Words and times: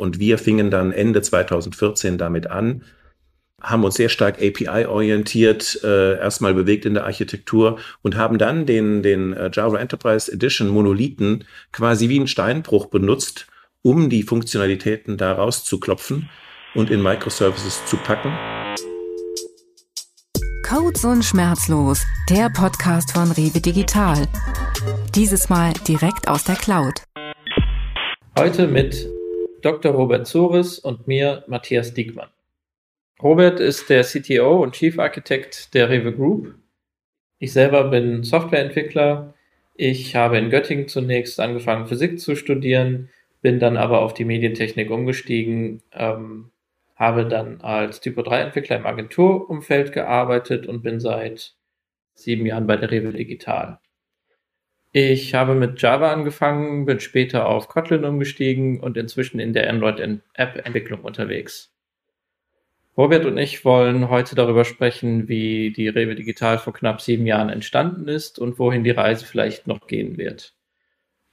Und 0.00 0.18
wir 0.18 0.38
fingen 0.38 0.70
dann 0.70 0.92
Ende 0.92 1.20
2014 1.20 2.16
damit 2.16 2.46
an, 2.46 2.84
haben 3.60 3.84
uns 3.84 3.96
sehr 3.96 4.08
stark 4.08 4.38
API-orientiert, 4.40 5.80
äh, 5.84 6.18
erstmal 6.18 6.54
bewegt 6.54 6.86
in 6.86 6.94
der 6.94 7.04
Architektur 7.04 7.78
und 8.00 8.16
haben 8.16 8.38
dann 8.38 8.64
den, 8.64 9.02
den 9.02 9.34
äh, 9.34 9.50
Java 9.52 9.76
Enterprise 9.76 10.32
Edition 10.32 10.68
Monolithen 10.68 11.44
quasi 11.70 12.08
wie 12.08 12.16
einen 12.16 12.28
Steinbruch 12.28 12.86
benutzt, 12.86 13.46
um 13.82 14.08
die 14.08 14.22
Funktionalitäten 14.22 15.18
da 15.18 15.34
rauszuklopfen 15.34 16.30
und 16.74 16.90
in 16.90 17.02
Microservices 17.02 17.84
zu 17.84 17.98
packen. 17.98 18.32
Codes 20.66 21.04
und 21.04 21.22
Schmerzlos, 21.22 22.06
der 22.30 22.48
Podcast 22.48 23.12
von 23.12 23.30
Rewe 23.32 23.60
Digital. 23.60 24.26
Dieses 25.14 25.50
Mal 25.50 25.74
direkt 25.86 26.26
aus 26.26 26.44
der 26.44 26.56
Cloud. 26.56 27.02
Heute 28.38 28.66
mit 28.66 29.06
Dr. 29.62 29.92
Robert 29.92 30.26
Zores 30.26 30.78
und 30.78 31.06
mir, 31.06 31.44
Matthias 31.46 31.94
Diekmann. 31.94 32.30
Robert 33.22 33.60
ist 33.60 33.90
der 33.90 34.02
CTO 34.02 34.62
und 34.62 34.74
Chief 34.74 34.98
Architect 34.98 35.74
der 35.74 35.90
Rewe 35.90 36.12
Group. 36.12 36.54
Ich 37.38 37.52
selber 37.52 37.84
bin 37.84 38.22
Softwareentwickler. 38.22 39.34
Ich 39.74 40.16
habe 40.16 40.38
in 40.38 40.50
Göttingen 40.50 40.88
zunächst 40.88 41.40
angefangen, 41.40 41.86
Physik 41.86 42.20
zu 42.20 42.34
studieren, 42.36 43.10
bin 43.42 43.58
dann 43.58 43.76
aber 43.76 44.00
auf 44.00 44.14
die 44.14 44.24
Medientechnik 44.24 44.90
umgestiegen, 44.90 45.82
ähm, 45.92 46.50
habe 46.96 47.26
dann 47.26 47.60
als 47.62 48.00
Typo-3-Entwickler 48.00 48.76
im 48.76 48.86
Agenturumfeld 48.86 49.92
gearbeitet 49.92 50.66
und 50.66 50.82
bin 50.82 51.00
seit 51.00 51.54
sieben 52.14 52.44
Jahren 52.44 52.66
bei 52.66 52.76
der 52.76 52.90
Rewe 52.90 53.12
Digital. 53.12 53.80
Ich 54.92 55.34
habe 55.34 55.54
mit 55.54 55.80
Java 55.80 56.12
angefangen, 56.12 56.84
bin 56.84 56.98
später 56.98 57.46
auf 57.46 57.68
Kotlin 57.68 58.04
umgestiegen 58.04 58.80
und 58.80 58.96
inzwischen 58.96 59.38
in 59.38 59.52
der 59.52 59.70
Android-App-Entwicklung 59.70 61.02
unterwegs. 61.02 61.72
Robert 62.96 63.24
und 63.24 63.38
ich 63.38 63.64
wollen 63.64 64.08
heute 64.10 64.34
darüber 64.34 64.64
sprechen, 64.64 65.28
wie 65.28 65.72
die 65.72 65.88
Rewe 65.88 66.16
Digital 66.16 66.58
vor 66.58 66.72
knapp 66.72 67.00
sieben 67.00 67.24
Jahren 67.24 67.48
entstanden 67.48 68.08
ist 68.08 68.40
und 68.40 68.58
wohin 68.58 68.82
die 68.82 68.90
Reise 68.90 69.24
vielleicht 69.24 69.68
noch 69.68 69.86
gehen 69.86 70.18
wird. 70.18 70.54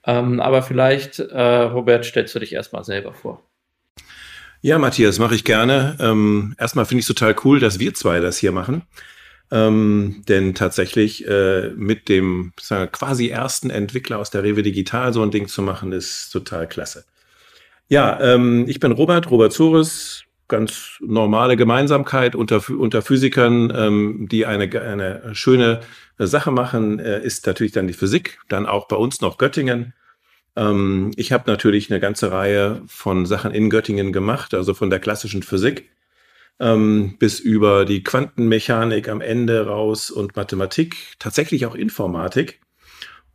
Ähm, 0.04 0.38
aber 0.38 0.62
vielleicht, 0.62 1.18
äh, 1.18 1.42
Robert, 1.42 2.04
stellst 2.04 2.34
du 2.36 2.38
dich 2.38 2.52
erstmal 2.52 2.84
selber 2.84 3.12
vor. 3.12 3.42
Ja, 4.60 4.78
Matthias, 4.78 5.18
mache 5.18 5.34
ich 5.34 5.44
gerne. 5.44 5.96
Ähm, 6.00 6.54
erstmal 6.58 6.86
finde 6.86 7.00
ich 7.00 7.08
es 7.08 7.14
total 7.14 7.34
cool, 7.44 7.58
dass 7.58 7.80
wir 7.80 7.92
zwei 7.94 8.20
das 8.20 8.38
hier 8.38 8.52
machen. 8.52 8.82
Ähm, 9.50 10.22
denn 10.28 10.54
tatsächlich 10.54 11.26
äh, 11.26 11.70
mit 11.70 12.08
dem 12.08 12.52
wir, 12.56 12.86
quasi 12.86 13.28
ersten 13.28 13.70
Entwickler 13.70 14.18
aus 14.18 14.30
der 14.30 14.42
Rewe 14.42 14.62
Digital 14.62 15.12
so 15.14 15.22
ein 15.22 15.30
Ding 15.30 15.48
zu 15.48 15.62
machen, 15.62 15.92
ist 15.92 16.30
total 16.30 16.68
klasse. 16.68 17.04
Ja, 17.88 18.20
ähm, 18.20 18.66
ich 18.68 18.80
bin 18.80 18.92
Robert, 18.92 19.30
Robert 19.30 19.52
Zures, 19.52 20.24
ganz 20.48 20.98
normale 21.00 21.56
Gemeinsamkeit 21.56 22.34
unter, 22.34 22.62
unter 22.68 23.00
Physikern, 23.00 23.72
ähm, 23.74 24.28
die 24.30 24.44
eine, 24.44 24.64
eine 24.64 25.34
schöne 25.34 25.80
Sache 26.18 26.50
machen, 26.50 26.98
äh, 26.98 27.22
ist 27.22 27.46
natürlich 27.46 27.72
dann 27.72 27.86
die 27.86 27.94
Physik, 27.94 28.38
dann 28.48 28.66
auch 28.66 28.88
bei 28.88 28.96
uns 28.96 29.22
noch 29.22 29.38
Göttingen. 29.38 29.94
Ähm, 30.56 31.12
ich 31.16 31.32
habe 31.32 31.50
natürlich 31.50 31.90
eine 31.90 32.00
ganze 32.00 32.32
Reihe 32.32 32.82
von 32.86 33.24
Sachen 33.24 33.52
in 33.52 33.70
Göttingen 33.70 34.12
gemacht, 34.12 34.52
also 34.52 34.74
von 34.74 34.90
der 34.90 35.00
klassischen 35.00 35.42
Physik 35.42 35.88
ähm, 36.60 37.16
bis 37.18 37.40
über 37.40 37.84
die 37.84 38.02
Quantenmechanik 38.02 39.08
am 39.08 39.20
Ende 39.20 39.66
raus 39.66 40.10
und 40.10 40.36
Mathematik, 40.36 40.96
tatsächlich 41.18 41.66
auch 41.66 41.74
Informatik. 41.74 42.60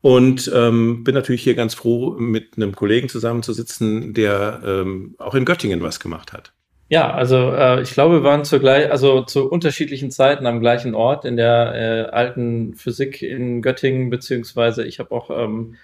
Und 0.01 0.51
ähm, 0.53 1.05
bin 1.05 1.15
natürlich 1.15 1.43
hier 1.43 1.55
ganz 1.55 1.73
froh, 1.73 2.15
mit 2.19 2.57
einem 2.57 2.75
Kollegen 2.75 3.07
zusammenzusitzen, 3.07 4.13
der 4.13 4.61
ähm, 4.65 5.15
auch 5.17 5.33
in 5.33 5.45
Göttingen 5.45 5.81
was 5.81 6.01
gemacht 6.01 6.33
hat. 6.33 6.51
Ja, 6.89 7.11
also 7.11 7.51
äh, 7.53 7.81
ich 7.81 7.93
glaube, 7.93 8.15
wir 8.15 8.23
waren 8.23 8.45
zugleich, 8.45 8.91
also 8.91 9.23
zu 9.23 9.49
unterschiedlichen 9.49 10.11
Zeiten 10.11 10.45
am 10.45 10.59
gleichen 10.59 10.93
Ort 10.93 11.25
in 11.25 11.37
der 11.37 11.73
äh, 11.73 12.11
alten 12.11 12.75
Physik 12.75 13.23
in 13.23 13.63
Göttingen, 13.63 14.11
beziehungsweise 14.11 14.85
ich 14.85 14.99
habe 14.99 15.11
auch 15.11 15.31
ähm, 15.31 15.75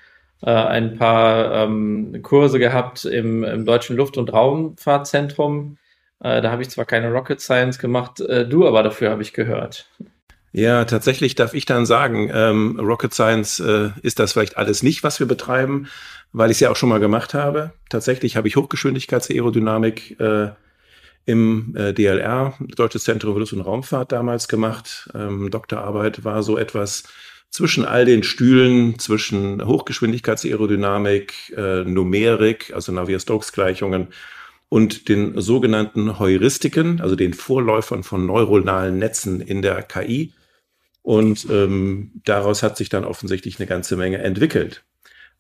äh, 0.44 0.52
ein 0.52 0.98
paar 1.00 1.64
ähm, 1.64 2.20
Kurse 2.22 2.60
gehabt 2.60 3.06
im, 3.06 3.44
im 3.44 3.66
Deutschen 3.66 3.96
Luft- 3.96 4.18
und 4.18 4.32
Raumfahrtzentrum. 4.32 5.79
Äh, 6.22 6.42
da 6.42 6.52
habe 6.52 6.62
ich 6.62 6.70
zwar 6.70 6.86
keine 6.86 7.12
Rocket 7.12 7.42
Science 7.42 7.80
gemacht, 7.80 8.20
äh, 8.22 8.48
du 8.48 8.68
aber 8.68 8.84
dafür 8.84 9.10
habe 9.10 9.22
ich 9.22 9.34
gehört. 9.34 9.88
Ja, 10.52 10.86
tatsächlich 10.86 11.36
darf 11.36 11.54
ich 11.54 11.66
dann 11.66 11.86
sagen, 11.86 12.32
ähm, 12.34 12.80
Rocket 12.80 13.14
Science 13.14 13.60
äh, 13.60 13.92
ist 14.02 14.20
das 14.20 14.34
vielleicht 14.34 14.58
alles 14.58 14.82
nicht, 14.82 15.04
was 15.04 15.20
wir 15.20 15.28
betreiben, 15.28 15.88
weil 16.34 16.50
ich 16.50 16.58
es 16.58 16.62
ja 16.62 16.72
auch 16.72 16.76
schon 16.76 16.90
mal 16.90 17.00
gemacht 17.00 17.34
habe. 17.34 17.72
Tatsächlich 17.90 18.36
habe 18.36 18.48
ich 18.48 18.56
Hochgeschwindigkeitsaerodynamik 18.56 20.20
äh, 20.20 20.50
im 21.26 21.76
äh, 21.76 21.94
DLR, 21.94 22.56
Deutsches 22.60 23.04
Zentrum 23.04 23.34
für 23.34 23.40
Luft- 23.40 23.54
und 23.54 23.62
Raumfahrt, 23.62 24.12
damals 24.12 24.48
gemacht. 24.48 25.10
Ähm, 25.14 25.52
Doktorarbeit 25.52 26.24
war 26.24 26.42
so 26.42 26.58
etwas 26.58 27.04
zwischen 27.52 27.86
all 27.86 28.06
den 28.06 28.24
Stühlen, 28.24 28.98
zwischen 28.98 29.64
Hochgeschwindigkeitsaerodynamik, 29.64 31.54
äh, 31.56 31.84
Numerik, 31.84 32.72
also 32.74 32.92
Navier-Stokes-Gleichungen 32.92 34.08
und 34.70 35.10
den 35.10 35.40
sogenannten 35.42 36.20
Heuristiken, 36.20 37.02
also 37.02 37.16
den 37.16 37.34
Vorläufern 37.34 38.04
von 38.04 38.26
neuronalen 38.26 38.98
Netzen 38.98 39.42
in 39.42 39.62
der 39.62 39.82
KI. 39.82 40.34
Und 41.02 41.48
ähm, 41.50 42.12
daraus 42.26 42.62
hat 42.62 42.78
sich 42.78 42.90
dann 42.90 43.04
offensichtlich 43.04 43.60
eine 43.60 43.68
ganze 43.68 43.98
Menge 43.98 44.20
entwickelt. 44.20 44.84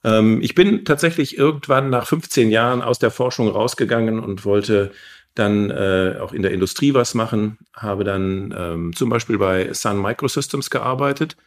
Ähm, 0.03 0.41
ich 0.41 0.55
bin 0.55 0.83
tatsächlich 0.83 1.37
irgendwann 1.37 1.89
nach 1.89 2.07
15 2.07 2.49
Jahren 2.49 2.81
aus 2.81 2.97
der 2.97 3.11
Forschung 3.11 3.47
rausgegangen 3.49 4.19
und 4.19 4.45
wollte 4.45 4.91
dann 5.35 5.69
äh, 5.69 6.15
auch 6.19 6.33
in 6.33 6.41
der 6.41 6.51
Industrie 6.51 6.93
was 6.93 7.13
machen, 7.13 7.59
habe 7.75 8.03
dann 8.03 8.53
ähm, 8.57 8.95
zum 8.95 9.09
Beispiel 9.09 9.37
bei 9.37 9.71
Sun 9.73 10.01
Microsystems 10.01 10.69
gearbeitet 10.71 11.37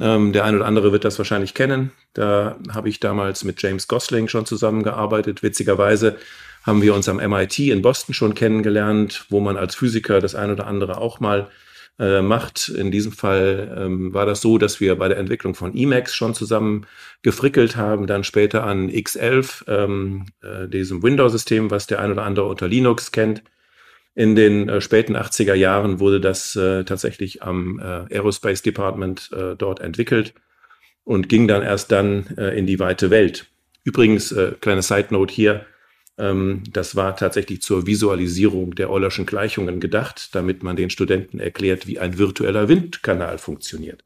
ähm, 0.00 0.32
der 0.32 0.44
ein 0.44 0.54
oder 0.54 0.66
andere 0.66 0.92
wird 0.92 1.04
das 1.04 1.18
wahrscheinlich 1.18 1.54
kennen. 1.54 1.92
Da 2.14 2.56
habe 2.72 2.88
ich 2.88 3.00
damals 3.00 3.44
mit 3.44 3.60
James 3.62 3.88
Gosling 3.88 4.28
schon 4.28 4.46
zusammengearbeitet. 4.46 5.42
Witzigerweise 5.42 6.16
haben 6.62 6.82
wir 6.82 6.94
uns 6.94 7.08
am 7.08 7.16
MIT 7.16 7.58
in 7.60 7.82
Boston 7.82 8.14
schon 8.14 8.34
kennengelernt, 8.34 9.26
wo 9.30 9.40
man 9.40 9.56
als 9.56 9.74
Physiker 9.74 10.20
das 10.20 10.34
ein 10.34 10.50
oder 10.50 10.66
andere 10.66 10.98
auch 10.98 11.20
mal 11.20 11.48
äh, 11.98 12.22
macht. 12.22 12.68
In 12.68 12.90
diesem 12.90 13.12
Fall 13.12 13.76
ähm, 13.76 14.14
war 14.14 14.24
das 14.24 14.40
so, 14.40 14.58
dass 14.58 14.80
wir 14.80 14.96
bei 14.96 15.08
der 15.08 15.18
Entwicklung 15.18 15.54
von 15.54 15.76
Emacs 15.76 16.14
schon 16.14 16.34
zusammen 16.34 16.86
gefrickelt 17.22 17.76
haben, 17.76 18.06
dann 18.06 18.22
später 18.24 18.64
an 18.64 18.88
X11, 18.88 19.64
ähm, 19.66 20.26
äh, 20.42 20.68
diesem 20.68 21.02
Windows-System, 21.02 21.70
was 21.70 21.86
der 21.86 22.00
ein 22.00 22.12
oder 22.12 22.22
andere 22.22 22.46
unter 22.46 22.68
Linux 22.68 23.10
kennt. 23.10 23.42
In 24.14 24.36
den 24.36 24.68
äh, 24.68 24.80
späten 24.80 25.16
80er 25.16 25.54
Jahren 25.54 26.00
wurde 26.00 26.20
das 26.20 26.54
äh, 26.56 26.84
tatsächlich 26.84 27.42
am 27.42 27.78
äh, 27.80 28.14
Aerospace 28.14 28.62
Department 28.62 29.30
äh, 29.32 29.56
dort 29.56 29.80
entwickelt 29.80 30.34
und 31.04 31.28
ging 31.28 31.48
dann 31.48 31.62
erst 31.62 31.90
dann 31.90 32.26
in 32.36 32.66
die 32.66 32.78
weite 32.78 33.08
Welt. 33.08 33.46
Übrigens, 33.82 34.34
kleine 34.60 34.82
Side 34.82 35.06
Note 35.08 35.32
hier, 35.32 35.64
das 36.18 36.96
war 36.96 37.16
tatsächlich 37.16 37.62
zur 37.62 37.86
Visualisierung 37.86 38.74
der 38.74 38.90
Eulerschen 38.90 39.24
Gleichungen 39.24 39.80
gedacht, 39.80 40.34
damit 40.34 40.62
man 40.62 40.76
den 40.76 40.90
Studenten 40.90 41.38
erklärt, 41.38 41.86
wie 41.86 41.98
ein 41.98 42.18
virtueller 42.18 42.68
Windkanal 42.68 43.38
funktioniert. 43.38 44.02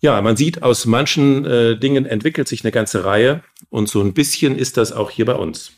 Ja, 0.00 0.20
man 0.20 0.36
sieht, 0.36 0.62
aus 0.62 0.84
manchen 0.84 1.46
äh, 1.46 1.78
Dingen 1.78 2.04
entwickelt 2.04 2.46
sich 2.46 2.62
eine 2.62 2.72
ganze 2.72 3.04
Reihe 3.04 3.42
und 3.70 3.88
so 3.88 4.02
ein 4.02 4.12
bisschen 4.12 4.56
ist 4.58 4.76
das 4.76 4.92
auch 4.92 5.10
hier 5.10 5.24
bei 5.24 5.34
uns 5.34 5.72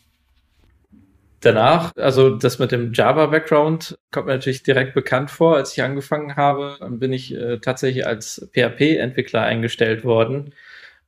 danach, 1.41 1.93
also 1.97 2.31
das 2.31 2.59
mit 2.59 2.73
dem 2.73 2.93
Java-Background 2.93 3.99
kommt 4.11 4.27
mir 4.27 4.35
natürlich 4.35 4.63
direkt 4.63 4.95
bekannt 4.95 5.31
vor. 5.31 5.57
Als 5.57 5.73
ich 5.73 5.83
angefangen 5.83 6.37
habe, 6.37 6.77
bin 6.91 7.13
ich 7.13 7.35
äh, 7.35 7.59
tatsächlich 7.59 8.07
als 8.07 8.49
PHP-Entwickler 8.53 9.43
eingestellt 9.43 10.05
worden. 10.05 10.53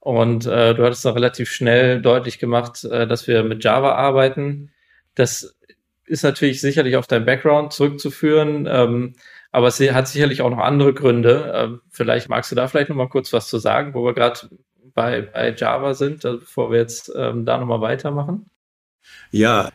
Und 0.00 0.46
äh, 0.46 0.74
du 0.74 0.84
hattest 0.84 1.04
noch 1.04 1.14
relativ 1.14 1.50
schnell 1.50 2.00
deutlich 2.00 2.38
gemacht, 2.38 2.84
äh, 2.84 3.06
dass 3.06 3.26
wir 3.26 3.44
mit 3.44 3.62
Java 3.62 3.94
arbeiten. 3.94 4.72
Das 5.14 5.56
ist 6.06 6.24
natürlich 6.24 6.60
sicherlich 6.60 6.96
auf 6.96 7.06
dein 7.06 7.26
Background 7.26 7.72
zurückzuführen, 7.72 8.66
ähm, 8.68 9.14
aber 9.52 9.68
es 9.68 9.78
hat 9.78 10.08
sicherlich 10.08 10.42
auch 10.42 10.50
noch 10.50 10.58
andere 10.58 10.94
Gründe. 10.94 11.52
Ähm, 11.54 11.80
vielleicht 11.90 12.28
magst 12.28 12.50
du 12.50 12.56
da 12.56 12.66
vielleicht 12.66 12.88
noch 12.88 12.96
mal 12.96 13.08
kurz 13.08 13.32
was 13.32 13.48
zu 13.48 13.58
sagen, 13.58 13.94
wo 13.94 14.04
wir 14.04 14.14
gerade 14.14 14.40
bei, 14.94 15.20
bei 15.22 15.54
Java 15.54 15.94
sind, 15.94 16.24
also 16.24 16.40
bevor 16.40 16.70
wir 16.70 16.78
jetzt 16.78 17.12
ähm, 17.14 17.44
da 17.44 17.58
noch 17.58 17.66
mal 17.66 17.80
weitermachen. 17.80 18.50
Ja, 19.30 19.70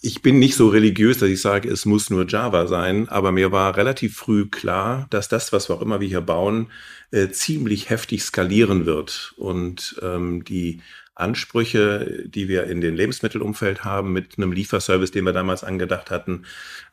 ich 0.00 0.22
bin 0.22 0.38
nicht 0.38 0.54
so 0.54 0.68
religiös, 0.68 1.18
dass 1.18 1.28
ich 1.28 1.40
sage, 1.40 1.68
es 1.68 1.84
muss 1.84 2.10
nur 2.10 2.26
Java 2.26 2.66
sein, 2.66 3.08
aber 3.08 3.32
mir 3.32 3.50
war 3.50 3.76
relativ 3.76 4.16
früh 4.16 4.46
klar, 4.46 5.06
dass 5.10 5.28
das, 5.28 5.52
was 5.52 5.68
wir 5.68 5.76
auch 5.76 5.82
immer 5.82 6.00
wir 6.00 6.08
hier 6.08 6.20
bauen, 6.20 6.70
äh, 7.10 7.28
ziemlich 7.28 7.90
heftig 7.90 8.22
skalieren 8.22 8.86
wird. 8.86 9.34
Und 9.36 9.98
ähm, 10.02 10.44
die 10.44 10.80
Ansprüche, 11.14 12.24
die 12.28 12.48
wir 12.48 12.64
in 12.64 12.80
den 12.80 12.94
Lebensmittelumfeld 12.94 13.84
haben, 13.84 14.12
mit 14.12 14.38
einem 14.38 14.52
Lieferservice, 14.52 15.10
den 15.10 15.24
wir 15.24 15.32
damals 15.32 15.64
angedacht 15.64 16.10
hatten, 16.10 16.44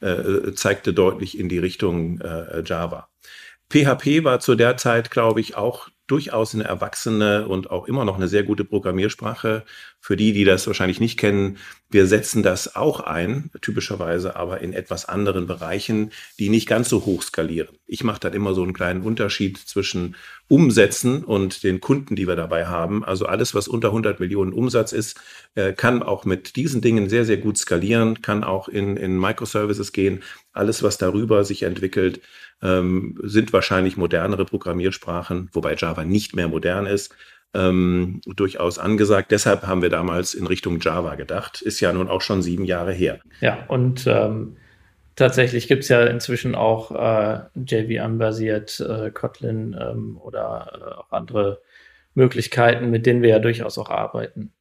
äh, 0.01 0.53
zeigte 0.53 0.93
deutlich 0.93 1.37
in 1.37 1.47
die 1.47 1.59
Richtung 1.59 2.19
äh, 2.21 2.63
Java. 2.65 3.07
PHP 3.71 4.23
war 4.23 4.39
zu 4.39 4.55
der 4.55 4.77
Zeit, 4.77 5.11
glaube 5.11 5.41
ich, 5.41 5.55
auch 5.55 5.89
durchaus 6.07 6.53
eine 6.53 6.65
erwachsene 6.65 7.47
und 7.47 7.71
auch 7.71 7.87
immer 7.87 8.05
noch 8.05 8.15
eine 8.15 8.27
sehr 8.27 8.43
gute 8.43 8.63
Programmiersprache. 8.63 9.63
Für 9.99 10.15
die, 10.15 10.33
die 10.33 10.43
das 10.43 10.67
wahrscheinlich 10.67 10.99
nicht 10.99 11.17
kennen, 11.17 11.57
Wir 11.91 12.07
setzen 12.07 12.43
das 12.43 12.75
auch 12.75 12.99
ein, 12.99 13.51
typischerweise 13.61 14.35
aber 14.35 14.59
in 14.59 14.73
etwas 14.73 15.05
anderen 15.05 15.47
Bereichen, 15.47 16.11
die 16.39 16.49
nicht 16.49 16.67
ganz 16.67 16.89
so 16.89 17.05
hoch 17.05 17.21
skalieren. 17.21 17.77
Ich 17.85 18.03
mache 18.03 18.19
dann 18.19 18.33
immer 18.33 18.53
so 18.53 18.63
einen 18.63 18.73
kleinen 18.73 19.01
Unterschied 19.03 19.57
zwischen 19.57 20.15
Umsätzen 20.47 21.23
und 21.23 21.63
den 21.63 21.79
Kunden, 21.79 22.15
die 22.15 22.27
wir 22.27 22.35
dabei 22.35 22.65
haben. 22.65 23.05
Also 23.05 23.27
alles, 23.27 23.53
was 23.53 23.67
unter 23.67 23.89
100 23.89 24.19
Millionen 24.19 24.51
Umsatz 24.51 24.91
ist, 24.91 25.21
äh, 25.53 25.73
kann 25.73 26.03
auch 26.03 26.25
mit 26.25 26.55
diesen 26.55 26.81
Dingen 26.81 27.07
sehr, 27.07 27.23
sehr 27.23 27.37
gut 27.37 27.57
skalieren, 27.57 28.21
kann 28.21 28.43
auch 28.43 28.67
in, 28.67 28.97
in 28.97 29.17
Microservices 29.17 29.93
gehen. 29.93 30.23
Alles, 30.53 30.83
was 30.83 30.97
darüber 30.97 31.45
sich 31.45 31.63
entwickelt, 31.63 32.19
ähm, 32.61 33.19
sind 33.23 33.53
wahrscheinlich 33.53 33.97
modernere 33.97 34.45
Programmiersprachen, 34.45 35.49
wobei 35.53 35.75
Java 35.75 36.03
nicht 36.03 36.35
mehr 36.35 36.47
modern 36.47 36.85
ist 36.85 37.15
ähm, 37.55 38.21
durchaus 38.25 38.77
angesagt. 38.77 39.31
Deshalb 39.31 39.63
haben 39.65 39.81
wir 39.81 39.89
damals 39.89 40.33
in 40.33 40.45
Richtung 40.45 40.79
Java 40.79 41.15
gedacht. 41.15 41.61
Ist 41.61 41.79
ja 41.79 41.93
nun 41.93 42.09
auch 42.09 42.21
schon 42.21 42.41
sieben 42.41 42.65
Jahre 42.65 42.91
her. 42.91 43.19
Ja, 43.39 43.65
und 43.67 44.05
ähm, 44.07 44.57
tatsächlich 45.15 45.67
gibt 45.67 45.83
es 45.83 45.89
ja 45.89 46.03
inzwischen 46.03 46.53
auch 46.53 46.91
äh, 46.91 47.39
JVM-basiert 47.55 48.79
äh, 48.81 49.11
Kotlin 49.11 49.75
ähm, 49.79 50.17
oder 50.21 50.71
äh, 50.73 50.93
auch 50.95 51.11
andere 51.11 51.61
Möglichkeiten, 52.13 52.89
mit 52.89 53.05
denen 53.05 53.21
wir 53.21 53.29
ja 53.29 53.39
durchaus 53.39 53.77
auch 53.77 53.89
arbeiten. 53.89 54.51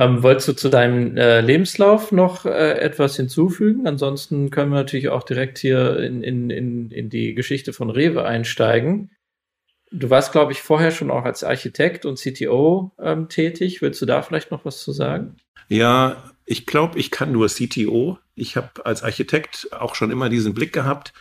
Ähm, 0.00 0.22
wolltest 0.22 0.46
du 0.46 0.52
zu 0.52 0.68
deinem 0.68 1.16
äh, 1.16 1.40
Lebenslauf 1.40 2.12
noch 2.12 2.46
äh, 2.46 2.78
etwas 2.78 3.16
hinzufügen? 3.16 3.86
Ansonsten 3.88 4.50
können 4.50 4.70
wir 4.70 4.76
natürlich 4.76 5.08
auch 5.08 5.24
direkt 5.24 5.58
hier 5.58 5.98
in, 5.98 6.22
in, 6.22 6.50
in, 6.50 6.90
in 6.92 7.10
die 7.10 7.34
Geschichte 7.34 7.72
von 7.72 7.90
Rewe 7.90 8.24
einsteigen. 8.24 9.10
Du 9.90 10.08
warst, 10.08 10.30
glaube 10.30 10.52
ich, 10.52 10.62
vorher 10.62 10.92
schon 10.92 11.10
auch 11.10 11.24
als 11.24 11.42
Architekt 11.42 12.04
und 12.04 12.20
CTO 12.20 12.92
ähm, 13.00 13.28
tätig. 13.28 13.82
Willst 13.82 14.00
du 14.00 14.06
da 14.06 14.22
vielleicht 14.22 14.52
noch 14.52 14.64
was 14.64 14.82
zu 14.84 14.92
sagen? 14.92 15.36
Ja, 15.68 16.30
ich 16.46 16.64
glaube, 16.64 16.98
ich 16.98 17.10
kann 17.10 17.32
nur 17.32 17.48
CTO. 17.48 18.18
Ich 18.36 18.56
habe 18.56 18.86
als 18.86 19.02
Architekt 19.02 19.68
auch 19.72 19.96
schon 19.96 20.12
immer 20.12 20.28
diesen 20.28 20.54
Blick 20.54 20.72
gehabt, 20.72 21.12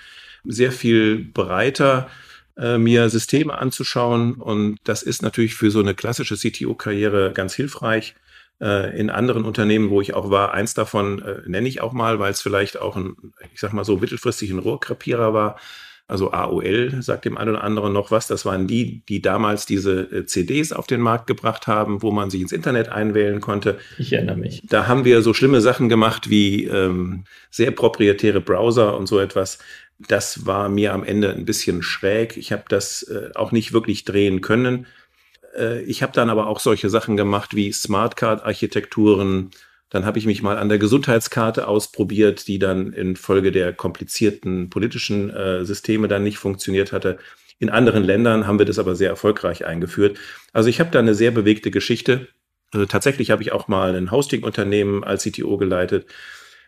sehr 0.44 0.72
viel 0.72 1.18
breiter 1.18 2.10
äh, 2.58 2.78
mir 2.78 3.10
Systeme 3.10 3.58
anzuschauen. 3.58 4.36
Und 4.36 4.78
das 4.84 5.02
ist 5.02 5.24
natürlich 5.24 5.56
für 5.56 5.72
so 5.72 5.80
eine 5.80 5.96
klassische 5.96 6.36
CTO-Karriere 6.36 7.32
ganz 7.34 7.56
hilfreich. 7.56 8.14
Äh, 8.60 8.98
in 8.98 9.10
anderen 9.10 9.46
Unternehmen, 9.46 9.90
wo 9.90 10.02
ich 10.02 10.14
auch 10.14 10.32
war, 10.32 10.54
eins 10.54 10.74
davon 10.74 11.22
äh, 11.22 11.42
nenne 11.48 11.68
ich 11.68 11.82
auch 11.82 11.94
mal, 11.94 12.20
weil 12.20 12.32
es 12.32 12.42
vielleicht 12.42 12.80
auch 12.80 12.96
ein, 12.96 13.16
ich 13.54 13.60
sag 13.60 13.74
mal 13.74 13.86
so, 13.86 13.98
mittelfristig 13.98 14.50
ein 14.50 14.60
Rohrkrepierer 14.60 15.34
war 15.34 15.58
also 16.08 16.32
AOL 16.32 17.02
sagt 17.02 17.26
dem 17.26 17.38
einen 17.38 17.52
oder 17.52 17.64
anderen 17.64 17.92
noch 17.92 18.12
was. 18.12 18.28
Das 18.28 18.46
waren 18.46 18.66
die, 18.66 19.04
die 19.10 19.22
damals 19.22 19.66
diese 19.66 20.02
äh, 20.04 20.26
CDs 20.26 20.72
auf 20.72 20.88
den 20.88 21.02
Markt 21.02 21.28
gebracht 21.28 21.68
haben, 21.68 22.02
wo 22.02 22.12
man 22.12 22.30
sich 22.30 22.40
ins 22.40 22.54
Internet 22.54 22.90
einwählen 22.90 23.42
konnte. 23.42 23.78
Ich 23.98 24.14
erinnere 24.14 24.38
mich. 24.38 24.64
Da 24.70 24.88
haben 24.88 25.04
wir 25.04 25.22
so 25.22 25.34
schlimme 25.34 25.60
Sachen 25.60 25.90
gemacht 25.90 26.30
wie 26.30 26.64
ähm, 26.64 27.26
sehr 27.52 27.72
proprietäre 27.72 28.40
Browser 28.40 28.98
und 28.98 29.08
so 29.08 29.20
etwas. 29.20 29.60
Das 30.00 30.46
war 30.46 30.70
mir 30.70 30.94
am 30.94 31.04
Ende 31.04 31.34
ein 31.34 31.44
bisschen 31.44 31.84
schräg. 31.84 32.38
Ich 32.38 32.54
habe 32.54 32.64
das 32.70 33.04
äh, 33.04 33.32
auch 33.36 33.52
nicht 33.52 33.74
wirklich 33.74 34.06
drehen 34.06 34.40
können. 34.40 34.86
Äh, 35.58 35.82
ich 35.82 36.04
habe 36.04 36.14
dann 36.14 36.30
aber 36.30 36.48
auch 36.48 36.60
solche 36.60 36.90
Sachen 36.90 37.18
gemacht 37.18 37.56
wie 37.56 37.72
Smartcard-Architekturen, 37.72 39.52
dann 39.90 40.06
habe 40.06 40.20
ich 40.20 40.26
mich 40.26 40.42
mal 40.42 40.58
an 40.58 40.70
der 40.70 40.80
Gesundheitskarte 40.80 41.68
ausprobiert, 41.68 42.48
die 42.48 42.60
dann 42.60 42.92
infolge 42.92 43.52
der 43.52 43.72
komplizierten 43.74 44.70
politischen 44.70 45.30
äh, 45.30 45.64
Systeme 45.64 46.08
dann 46.08 46.24
nicht 46.24 46.38
funktioniert 46.38 46.92
hatte. 46.92 47.18
In 47.60 47.70
anderen 47.70 48.04
Ländern 48.04 48.46
haben 48.46 48.60
wir 48.60 48.66
das 48.66 48.80
aber 48.80 48.96
sehr 48.96 49.10
erfolgreich 49.10 49.66
eingeführt. 49.66 50.18
Also 50.52 50.70
ich 50.70 50.80
habe 50.80 50.92
da 50.92 51.00
eine 51.00 51.16
sehr 51.16 51.32
bewegte 51.32 51.72
Geschichte. 51.72 52.28
Also 52.72 52.86
tatsächlich 52.86 53.32
habe 53.32 53.42
ich 53.42 53.54
auch 53.54 53.70
mal 53.70 53.96
ein 53.96 54.12
Hosting-Unternehmen 54.12 55.04
als 55.04 55.24
CTO 55.24 55.58
geleitet. 55.58 56.06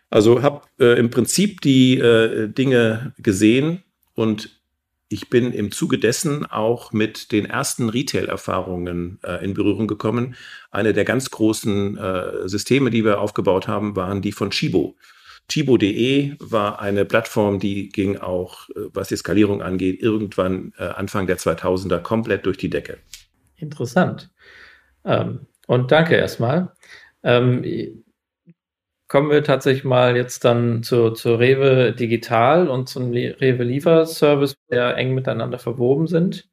Also 0.08 0.42
habe 0.42 0.62
äh, 0.80 0.98
im 0.98 1.10
Prinzip 1.10 1.60
die 1.60 1.98
äh, 1.98 2.48
Dinge 2.48 3.12
gesehen 3.18 3.84
und 4.14 4.59
ich 5.12 5.28
bin 5.28 5.52
im 5.52 5.72
Zuge 5.72 5.98
dessen 5.98 6.46
auch 6.46 6.92
mit 6.92 7.32
den 7.32 7.44
ersten 7.44 7.88
Retail-Erfahrungen 7.88 9.18
äh, 9.24 9.44
in 9.44 9.54
Berührung 9.54 9.88
gekommen. 9.88 10.36
Eine 10.70 10.92
der 10.92 11.04
ganz 11.04 11.30
großen 11.30 11.98
äh, 11.98 12.48
Systeme, 12.48 12.90
die 12.90 13.04
wir 13.04 13.20
aufgebaut 13.20 13.66
haben, 13.66 13.96
waren 13.96 14.22
die 14.22 14.30
von 14.30 14.50
Chibo. 14.50 14.96
Chibo.de 15.48 16.36
war 16.38 16.80
eine 16.80 17.04
Plattform, 17.04 17.58
die 17.58 17.88
ging 17.88 18.18
auch, 18.18 18.68
äh, 18.68 18.82
was 18.94 19.08
die 19.08 19.16
Skalierung 19.16 19.62
angeht, 19.62 20.00
irgendwann 20.00 20.72
äh, 20.78 20.84
Anfang 20.84 21.26
der 21.26 21.38
2000er 21.38 21.98
komplett 21.98 22.46
durch 22.46 22.56
die 22.56 22.70
Decke. 22.70 22.98
Interessant. 23.56 24.30
Ähm, 25.04 25.46
und 25.66 25.90
danke 25.90 26.14
erstmal. 26.14 26.72
Ähm, 27.24 28.04
kommen 29.10 29.28
wir 29.30 29.42
tatsächlich 29.42 29.84
mal 29.84 30.16
jetzt 30.16 30.44
dann 30.44 30.84
zu, 30.84 31.10
zu 31.10 31.34
Rewe 31.34 31.92
Digital 31.92 32.68
und 32.68 32.88
zum 32.88 33.10
Rewe 33.10 33.64
Lieferservice, 33.64 34.54
der 34.70 34.96
eng 34.96 35.14
miteinander 35.14 35.58
verwoben 35.58 36.06
sind. 36.06 36.48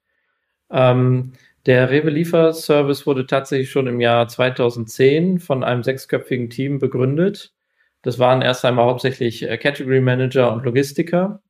Ähm, 0.71 1.33
der 1.67 1.91
Rewe 1.91 2.09
Lieferservice 2.09 3.05
wurde 3.05 3.27
tatsächlich 3.27 3.69
schon 3.69 3.85
im 3.85 4.01
Jahr 4.01 4.27
2010 4.27 5.37
von 5.39 5.63
einem 5.63 5.83
sechsköpfigen 5.83 6.49
Team 6.49 6.79
begründet. 6.79 7.53
Das 8.01 8.17
waren 8.17 8.41
erst 8.41 8.65
einmal 8.65 8.85
hauptsächlich 8.85 9.47
äh, 9.47 9.57
Category 9.59 10.01
Manager 10.01 10.51
und 10.51 10.65
Logistiker. 10.65 11.43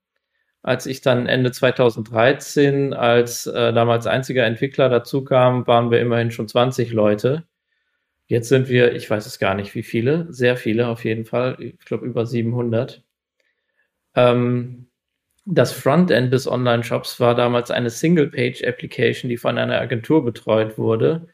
Als 0.62 0.88
ich 0.88 1.00
dann 1.00 1.28
Ende 1.28 1.52
2013 1.54 2.94
als 2.94 3.46
äh, 3.48 3.72
damals 3.72 4.08
einziger 4.08 4.46
Entwickler 4.46 4.90
dazu 4.90 5.24
kam, 5.24 5.68
waren 5.68 5.90
wir 5.90 6.02
immerhin 6.02 6.32
schon 6.32 6.50
20 6.50 6.92
Leute. 6.92 7.46
Jetzt 8.28 8.50
sind 8.50 8.68
wir, 8.70 8.94
ich 8.94 9.10
weiß 9.10 9.26
es 9.26 9.40
gar 9.40 9.56
nicht, 9.56 9.74
wie 9.74 9.84
viele, 9.84 10.28
sehr 10.30 10.58
viele 10.58 10.88
auf 10.88 11.06
jeden 11.06 11.26
Fall, 11.26 11.56
ich 11.60 11.80
glaube 11.80 12.06
über 12.06 12.26
700. 12.26 13.04
Ähm, 14.16 14.88
das 15.46 15.72
Frontend 15.72 16.34
des 16.34 16.46
Online-Shops 16.48 17.22
war 17.22 17.34
damals 17.34 17.72
eine 17.72 17.90
Single-Page-Application, 17.90 19.30
die 19.30 19.38
von 19.38 19.58
einer 19.58 19.80
Agentur 19.80 20.26
betreut 20.26 20.78
wurde. 20.78 21.28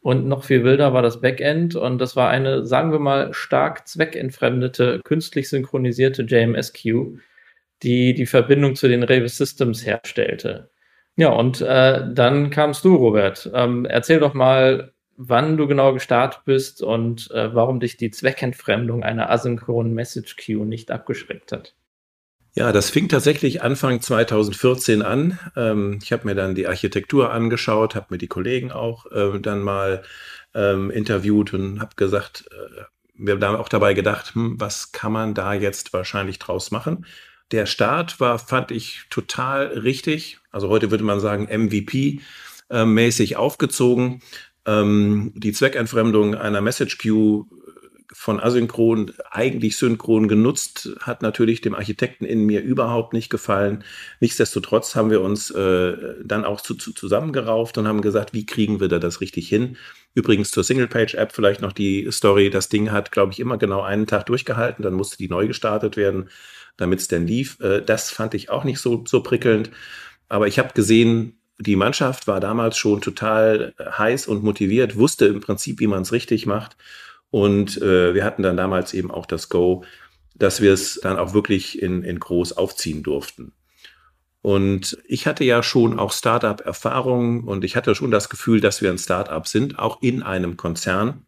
Und 0.00 0.26
noch 0.26 0.44
viel 0.44 0.64
wilder 0.64 0.94
war 0.94 1.02
das 1.02 1.20
Backend 1.20 1.74
und 1.76 1.98
das 1.98 2.16
war 2.16 2.30
eine, 2.30 2.64
sagen 2.64 2.92
wir 2.92 2.98
mal, 2.98 3.34
stark 3.34 3.86
zweckentfremdete, 3.86 5.00
künstlich 5.04 5.50
synchronisierte 5.50 6.22
JMS-Queue, 6.22 7.18
die 7.82 8.14
die 8.14 8.26
Verbindung 8.26 8.74
zu 8.74 8.88
den 8.88 9.02
Rewe 9.02 9.28
Systems 9.28 9.84
herstellte. 9.84 10.70
Ja, 11.16 11.30
und 11.30 11.60
äh, 11.60 12.04
dann 12.14 12.50
kamst 12.50 12.84
du, 12.84 12.94
Robert. 12.94 13.50
Ähm, 13.52 13.84
erzähl 13.86 14.20
doch 14.20 14.34
mal, 14.34 14.92
wann 15.18 15.56
du 15.56 15.66
genau 15.66 15.92
gestartet 15.92 16.42
bist 16.44 16.80
und 16.80 17.30
äh, 17.32 17.52
warum 17.52 17.80
dich 17.80 17.96
die 17.96 18.12
Zweckentfremdung 18.12 19.02
einer 19.02 19.30
asynchronen 19.30 19.92
Message 19.92 20.36
Queue 20.36 20.64
nicht 20.64 20.92
abgeschreckt 20.92 21.50
hat. 21.50 21.74
Ja, 22.54 22.72
das 22.72 22.88
fing 22.88 23.08
tatsächlich 23.08 23.60
Anfang 23.62 24.00
2014 24.00 25.02
an. 25.02 25.38
Ähm, 25.56 25.98
ich 26.02 26.12
habe 26.12 26.24
mir 26.24 26.36
dann 26.36 26.54
die 26.54 26.68
Architektur 26.68 27.32
angeschaut, 27.32 27.96
habe 27.96 28.06
mir 28.10 28.18
die 28.18 28.28
Kollegen 28.28 28.70
auch 28.70 29.06
äh, 29.10 29.38
dann 29.40 29.60
mal 29.60 30.02
ähm, 30.54 30.90
interviewt 30.90 31.52
und 31.52 31.80
habe 31.80 31.96
gesagt, 31.96 32.44
äh, 32.52 32.82
wir 33.14 33.40
haben 33.40 33.56
auch 33.56 33.68
dabei 33.68 33.94
gedacht, 33.94 34.34
hm, 34.34 34.60
was 34.60 34.92
kann 34.92 35.12
man 35.12 35.34
da 35.34 35.52
jetzt 35.52 35.92
wahrscheinlich 35.92 36.38
draus 36.38 36.70
machen? 36.70 37.06
Der 37.50 37.66
Start 37.66 38.20
war, 38.20 38.38
fand 38.38 38.70
ich, 38.70 39.02
total 39.10 39.66
richtig. 39.66 40.38
Also 40.52 40.68
heute 40.68 40.92
würde 40.92 41.04
man 41.04 41.18
sagen 41.18 41.48
MVP 41.50 42.20
äh, 42.70 42.84
mäßig 42.84 43.36
aufgezogen 43.36 44.20
ähm, 44.68 45.32
die 45.34 45.52
Zweckentfremdung 45.52 46.34
einer 46.34 46.60
Message 46.60 46.98
Queue 46.98 47.46
von 48.12 48.40
asynchron 48.40 49.12
eigentlich 49.30 49.76
synchron 49.76 50.28
genutzt, 50.28 50.90
hat 51.00 51.22
natürlich 51.22 51.60
dem 51.60 51.74
Architekten 51.74 52.24
in 52.24 52.44
mir 52.46 52.62
überhaupt 52.62 53.12
nicht 53.12 53.30
gefallen. 53.30 53.84
Nichtsdestotrotz 54.20 54.94
haben 54.96 55.10
wir 55.10 55.20
uns 55.20 55.50
äh, 55.50 56.14
dann 56.24 56.44
auch 56.44 56.60
zu, 56.60 56.74
zu 56.74 56.92
zusammengerauft 56.92 57.78
und 57.78 57.86
haben 57.86 58.00
gesagt, 58.00 58.32
wie 58.32 58.46
kriegen 58.46 58.80
wir 58.80 58.88
da 58.88 58.98
das 58.98 59.20
richtig 59.20 59.48
hin? 59.48 59.76
Übrigens 60.14 60.50
zur 60.50 60.64
Single-Page-App 60.64 61.32
vielleicht 61.32 61.60
noch 61.60 61.72
die 61.72 62.08
Story. 62.10 62.50
Das 62.50 62.68
Ding 62.68 62.90
hat, 62.90 63.12
glaube 63.12 63.32
ich, 63.32 63.40
immer 63.40 63.58
genau 63.58 63.82
einen 63.82 64.06
Tag 64.06 64.26
durchgehalten, 64.26 64.82
dann 64.82 64.94
musste 64.94 65.18
die 65.18 65.28
neu 65.28 65.46
gestartet 65.46 65.96
werden, 65.96 66.28
damit 66.76 67.00
es 67.00 67.08
dann 67.08 67.26
lief. 67.26 67.60
Äh, 67.60 67.82
das 67.82 68.10
fand 68.10 68.34
ich 68.34 68.50
auch 68.50 68.64
nicht 68.64 68.80
so, 68.80 69.04
so 69.06 69.22
prickelnd. 69.22 69.70
Aber 70.28 70.46
ich 70.46 70.58
habe 70.58 70.74
gesehen, 70.74 71.37
die 71.58 71.76
Mannschaft 71.76 72.26
war 72.26 72.40
damals 72.40 72.78
schon 72.78 73.00
total 73.00 73.74
äh, 73.78 73.84
heiß 73.90 74.26
und 74.28 74.42
motiviert, 74.42 74.96
wusste 74.96 75.26
im 75.26 75.40
Prinzip, 75.40 75.80
wie 75.80 75.86
man 75.86 76.02
es 76.02 76.12
richtig 76.12 76.46
macht. 76.46 76.76
Und 77.30 77.80
äh, 77.82 78.14
wir 78.14 78.24
hatten 78.24 78.42
dann 78.42 78.56
damals 78.56 78.94
eben 78.94 79.10
auch 79.10 79.26
das 79.26 79.48
Go, 79.48 79.84
dass 80.34 80.60
wir 80.60 80.72
es 80.72 81.00
dann 81.02 81.18
auch 81.18 81.34
wirklich 81.34 81.82
in, 81.82 82.02
in 82.02 82.20
groß 82.20 82.56
aufziehen 82.56 83.02
durften. 83.02 83.52
Und 84.40 84.96
ich 85.06 85.26
hatte 85.26 85.44
ja 85.44 85.62
schon 85.62 85.98
auch 85.98 86.12
Startup-Erfahrung 86.12 87.44
und 87.44 87.64
ich 87.64 87.76
hatte 87.76 87.94
schon 87.94 88.12
das 88.12 88.28
Gefühl, 88.28 88.60
dass 88.60 88.80
wir 88.80 88.90
ein 88.90 88.98
Startup 88.98 89.46
sind, 89.46 89.78
auch 89.78 90.00
in 90.00 90.22
einem 90.22 90.56
Konzern. 90.56 91.26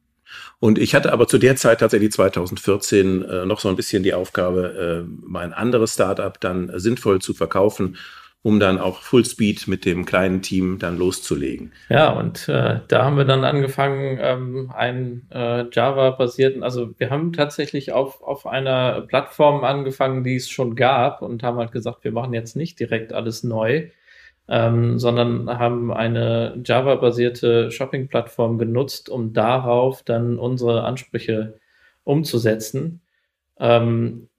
Und 0.61 0.79
ich 0.79 0.95
hatte 0.95 1.13
aber 1.13 1.27
zu 1.27 1.39
der 1.39 1.57
Zeit 1.57 1.81
tatsächlich 1.81 2.13
2014 2.13 3.23
äh, 3.23 3.47
noch 3.47 3.59
so 3.59 3.69
ein 3.69 3.75
bisschen 3.75 4.05
die 4.05 4.15
Aufgabe, 4.15 5.05
äh, 5.05 5.11
mein 5.23 5.53
anderes 5.53 5.95
Startup 5.95 6.41
dann 6.41 6.71
sinnvoll 6.79 7.21
zu 7.21 7.35
verkaufen 7.35 7.97
um 8.43 8.59
dann 8.59 8.79
auch 8.79 9.03
Fullspeed 9.03 9.69
mit 9.69 9.85
dem 9.85 10.07
kleinen 10.07 10.41
Team 10.41 10.79
dann 10.79 10.97
loszulegen. 10.97 11.73
Ja, 11.91 12.11
und 12.11 12.49
äh, 12.49 12.81
da 12.89 13.05
haben 13.05 13.19
wir 13.19 13.27
dann 13.27 13.45
angefangen, 13.45 14.19
ähm, 14.21 14.73
einen 14.75 15.29
äh, 15.31 15.67
Java-basierten, 15.71 16.63
also 16.63 16.91
wir 16.99 17.11
haben 17.11 17.35
tatsächlich 17.35 17.93
auf, 17.93 18.23
auf 18.23 18.47
einer 18.47 19.03
Plattform 19.03 19.63
angefangen, 19.63 20.25
die 20.25 20.37
es 20.37 20.49
schon 20.49 20.75
gab 20.75 21.21
und 21.21 21.43
haben 21.43 21.59
halt 21.59 21.73
gesagt, 21.73 22.03
wir 22.03 22.13
machen 22.13 22.33
jetzt 22.33 22.57
nicht 22.57 22.81
direkt 22.81 23.13
alles 23.13 23.45
neu, 23.45 23.91
ähm, 24.49 24.99
sondern 24.99 25.51
haben 25.59 25.93
eine 25.93 26.61
Java-basierte 26.65 27.71
Shopping-Plattform 27.71 28.57
genutzt, 28.57 29.11
um 29.11 29.35
darauf 29.35 30.03
dann 30.03 30.39
unsere 30.39 30.85
Ansprüche 30.85 31.61
umzusetzen. 32.05 33.03
Ähm, 33.59 34.30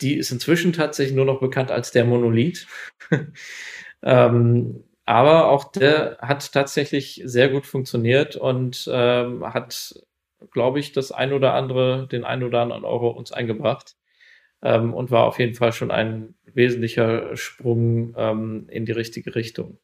die 0.00 0.16
ist 0.16 0.30
inzwischen 0.30 0.72
tatsächlich 0.72 1.16
nur 1.16 1.24
noch 1.24 1.40
bekannt 1.40 1.70
als 1.70 1.90
der 1.90 2.04
Monolith. 2.04 2.66
ähm, 4.02 4.84
aber 5.04 5.48
auch 5.48 5.72
der 5.72 6.18
hat 6.20 6.52
tatsächlich 6.52 7.22
sehr 7.24 7.48
gut 7.48 7.66
funktioniert 7.66 8.36
und 8.36 8.88
ähm, 8.92 9.42
hat, 9.54 9.94
glaube 10.50 10.80
ich, 10.80 10.92
das 10.92 11.12
ein 11.12 11.32
oder 11.32 11.54
andere, 11.54 12.06
den 12.08 12.24
ein 12.24 12.42
oder 12.42 12.60
anderen 12.60 12.84
Euro 12.84 13.08
uns 13.08 13.32
eingebracht 13.32 13.96
ähm, 14.62 14.94
und 14.94 15.10
war 15.10 15.24
auf 15.24 15.38
jeden 15.38 15.54
Fall 15.54 15.72
schon 15.72 15.90
ein 15.90 16.34
wesentlicher 16.44 17.36
Sprung 17.36 18.14
ähm, 18.16 18.66
in 18.68 18.84
die 18.84 18.92
richtige 18.92 19.34
Richtung. 19.34 19.78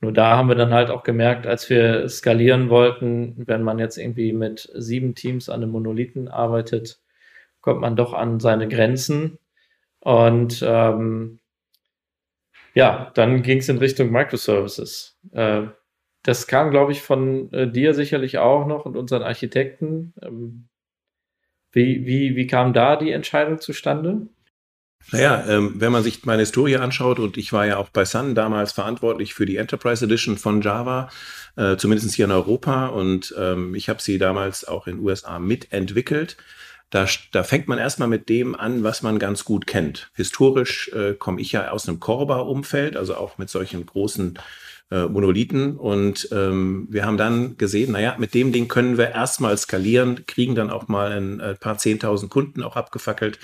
Nur 0.00 0.12
da 0.12 0.36
haben 0.36 0.48
wir 0.48 0.56
dann 0.56 0.72
halt 0.74 0.90
auch 0.90 1.04
gemerkt, 1.04 1.46
als 1.46 1.70
wir 1.70 2.08
skalieren 2.08 2.70
wollten, 2.70 3.34
wenn 3.46 3.62
man 3.62 3.78
jetzt 3.78 3.98
irgendwie 3.98 4.32
mit 4.32 4.68
sieben 4.74 5.14
Teams 5.14 5.48
an 5.48 5.62
einem 5.62 5.70
Monolithen 5.70 6.28
arbeitet, 6.28 7.00
kommt 7.60 7.80
man 7.80 7.94
doch 7.94 8.12
an 8.12 8.40
seine 8.40 8.68
Grenzen. 8.68 9.38
Und 10.02 10.64
ähm, 10.66 11.38
ja, 12.74 13.12
dann 13.14 13.42
ging 13.42 13.58
es 13.58 13.68
in 13.68 13.78
Richtung 13.78 14.10
Microservices. 14.10 15.16
Äh, 15.32 15.68
das 16.24 16.48
kam, 16.48 16.70
glaube 16.70 16.90
ich, 16.90 17.02
von 17.02 17.52
äh, 17.52 17.70
dir 17.70 17.94
sicherlich 17.94 18.38
auch 18.38 18.66
noch 18.66 18.84
und 18.84 18.96
unseren 18.96 19.22
Architekten. 19.22 20.12
Ähm, 20.20 20.68
wie, 21.70 22.04
wie, 22.04 22.34
wie 22.34 22.46
kam 22.48 22.72
da 22.72 22.96
die 22.96 23.12
Entscheidung 23.12 23.60
zustande? 23.60 24.26
Naja, 25.10 25.44
ähm, 25.48 25.74
wenn 25.76 25.92
man 25.92 26.02
sich 26.02 26.24
meine 26.24 26.40
Historie 26.40 26.76
anschaut, 26.76 27.20
und 27.20 27.36
ich 27.36 27.52
war 27.52 27.66
ja 27.66 27.76
auch 27.76 27.88
bei 27.88 28.04
Sun 28.04 28.34
damals 28.34 28.72
verantwortlich 28.72 29.34
für 29.34 29.46
die 29.46 29.56
Enterprise 29.56 30.04
Edition 30.04 30.36
von 30.36 30.62
Java, 30.62 31.10
äh, 31.56 31.76
zumindest 31.76 32.14
hier 32.14 32.24
in 32.24 32.30
Europa, 32.32 32.86
und 32.86 33.34
ähm, 33.38 33.74
ich 33.74 33.88
habe 33.88 34.02
sie 34.02 34.18
damals 34.18 34.66
auch 34.66 34.86
in 34.86 34.96
den 34.96 35.04
USA 35.04 35.38
mitentwickelt. 35.38 36.36
Da, 36.92 37.06
da 37.30 37.42
fängt 37.42 37.68
man 37.68 37.78
erstmal 37.78 38.08
mit 38.08 38.28
dem 38.28 38.54
an, 38.54 38.84
was 38.84 39.02
man 39.02 39.18
ganz 39.18 39.46
gut 39.46 39.66
kennt. 39.66 40.10
Historisch 40.14 40.90
äh, 40.92 41.14
komme 41.14 41.40
ich 41.40 41.50
ja 41.50 41.70
aus 41.70 41.88
einem 41.88 42.00
Korba-Umfeld, 42.00 42.98
also 42.98 43.14
auch 43.14 43.38
mit 43.38 43.48
solchen 43.48 43.86
großen 43.86 44.38
äh, 44.90 45.06
Monolithen. 45.06 45.78
Und 45.78 46.28
ähm, 46.32 46.88
wir 46.90 47.06
haben 47.06 47.16
dann 47.16 47.56
gesehen, 47.56 47.92
naja, 47.92 48.16
mit 48.18 48.34
dem 48.34 48.52
Ding 48.52 48.68
können 48.68 48.98
wir 48.98 49.08
erstmal 49.08 49.56
skalieren, 49.56 50.26
kriegen 50.26 50.54
dann 50.54 50.68
auch 50.68 50.86
mal 50.88 51.12
ein, 51.12 51.40
ein 51.40 51.56
paar 51.56 51.78
zehntausend 51.78 52.30
Kunden 52.30 52.62
auch 52.62 52.76
abgefackelt. 52.76 53.38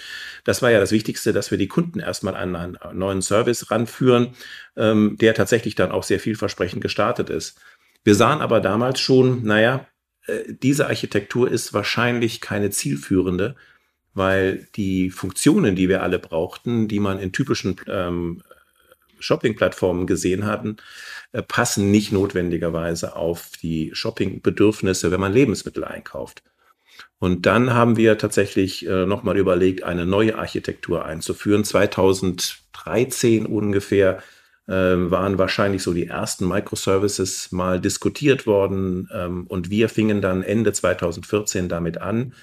Das 0.44 0.60
war 0.60 0.70
ja 0.70 0.78
das 0.78 0.92
Wichtigste, 0.92 1.32
dass 1.32 1.50
wir 1.50 1.56
die 1.56 1.68
Kunden 1.68 2.00
erstmal 2.00 2.36
an 2.36 2.54
einen 2.54 2.78
neuen 2.92 3.22
Service 3.22 3.70
ranführen, 3.70 4.34
ähm, 4.76 5.16
der 5.22 5.32
tatsächlich 5.32 5.74
dann 5.74 5.90
auch 5.90 6.02
sehr 6.02 6.20
vielversprechend 6.20 6.82
gestartet 6.82 7.30
ist. 7.30 7.58
Wir 8.04 8.14
sahen 8.14 8.42
aber 8.42 8.60
damals 8.60 9.00
schon, 9.00 9.42
naja, 9.44 9.76
äh, 9.76 9.97
diese 10.62 10.86
Architektur 10.86 11.50
ist 11.50 11.72
wahrscheinlich 11.72 12.40
keine 12.40 12.70
zielführende, 12.70 13.56
weil 14.14 14.68
die 14.76 15.10
Funktionen, 15.10 15.76
die 15.76 15.88
wir 15.88 16.02
alle 16.02 16.18
brauchten, 16.18 16.88
die 16.88 17.00
man 17.00 17.18
in 17.18 17.32
typischen 17.32 17.76
ähm, 17.86 18.42
Shopping-Plattformen 19.20 20.06
gesehen 20.06 20.46
hatten, 20.46 20.76
äh, 21.32 21.42
passen 21.42 21.90
nicht 21.90 22.12
notwendigerweise 22.12 23.16
auf 23.16 23.50
die 23.62 23.90
Shopping-Bedürfnisse, 23.92 25.10
wenn 25.10 25.20
man 25.20 25.32
Lebensmittel 25.32 25.84
einkauft. 25.84 26.42
Und 27.18 27.46
dann 27.46 27.74
haben 27.74 27.96
wir 27.96 28.18
tatsächlich 28.18 28.86
äh, 28.86 29.06
nochmal 29.06 29.38
überlegt, 29.38 29.82
eine 29.82 30.06
neue 30.06 30.38
Architektur 30.38 31.04
einzuführen. 31.04 31.64
2013 31.64 33.46
ungefähr 33.46 34.22
waren 34.68 35.38
wahrscheinlich 35.38 35.82
so 35.82 35.94
die 35.94 36.08
ersten 36.08 36.46
Microservices 36.46 37.52
mal 37.52 37.80
diskutiert 37.80 38.46
worden 38.46 39.08
ähm, 39.12 39.46
und 39.48 39.70
wir 39.70 39.88
fingen 39.88 40.20
dann 40.20 40.42
Ende 40.42 40.72
2014 40.72 41.70
damit 41.70 42.02
an, 42.02 42.34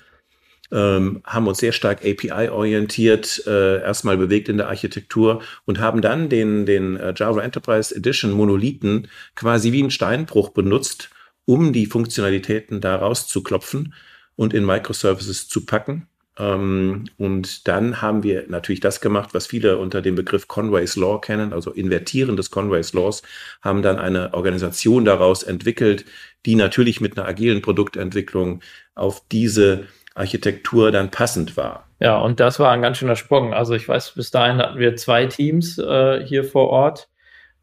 ähm, 0.72 1.22
haben 1.24 1.48
uns 1.48 1.60
sehr 1.60 1.72
stark 1.72 2.04
API-orientiert, 2.04 3.44
äh, 3.46 3.82
erstmal 3.82 4.18
bewegt 4.18 4.50
in 4.50 4.58
der 4.58 4.68
Architektur 4.68 5.42
und 5.66 5.80
haben 5.80 6.02
dann 6.02 6.30
den, 6.30 6.66
den 6.66 6.98
äh, 6.98 7.14
Java 7.16 7.42
Enterprise 7.42 7.96
Edition 7.96 8.32
Monolithen 8.32 9.08
quasi 9.36 9.72
wie 9.72 9.82
einen 9.82 9.92
Steinbruch 9.92 10.50
benutzt, 10.50 11.10
um 11.46 11.74
die 11.74 11.86
Funktionalitäten 11.86 12.82
da 12.82 12.96
rauszuklopfen 12.96 13.94
und 14.36 14.54
in 14.54 14.66
Microservices 14.66 15.48
zu 15.48 15.66
packen. 15.66 16.08
Ähm, 16.38 17.06
und 17.18 17.68
dann 17.68 18.02
haben 18.02 18.24
wir 18.24 18.46
natürlich 18.48 18.82
das 18.82 19.00
gemacht, 19.00 19.34
was 19.34 19.48
viele 19.48 19.78
unter 19.78 20.02
dem 20.02 20.16
Begriff 20.16 20.48
Conway's 20.48 20.96
Law 20.96 21.20
kennen, 21.20 21.54
also 21.54 21.72
Invertieren 21.72 22.36
des 22.36 22.52
Conway's 22.52 22.94
Laws, 22.94 23.24
haben 23.62 23.82
dann 23.82 24.00
eine 24.00 24.34
Organisation 24.34 25.06
daraus 25.06 25.44
entwickelt, 25.44 26.06
die 26.46 26.56
natürlich 26.56 27.00
mit 27.00 27.18
einer 27.18 27.28
agilen 27.28 27.62
Produktentwicklung 27.62 28.62
auf 28.96 29.24
diese 29.32 29.86
Architektur 30.14 30.92
dann 30.92 31.12
passend 31.12 31.58
war. 31.58 31.88
Ja, 32.00 32.18
und 32.20 32.40
das 32.40 32.60
war 32.60 32.72
ein 32.72 32.82
ganz 32.82 32.98
schöner 32.98 33.16
Sprung. 33.16 33.54
Also 33.54 33.74
ich 33.74 33.88
weiß, 33.88 34.12
bis 34.12 34.32
dahin 34.32 34.58
hatten 34.58 34.80
wir 34.80 34.96
zwei 34.96 35.26
Teams 35.28 35.78
äh, 35.78 36.26
hier 36.26 36.44
vor 36.44 36.70
Ort, 36.70 37.10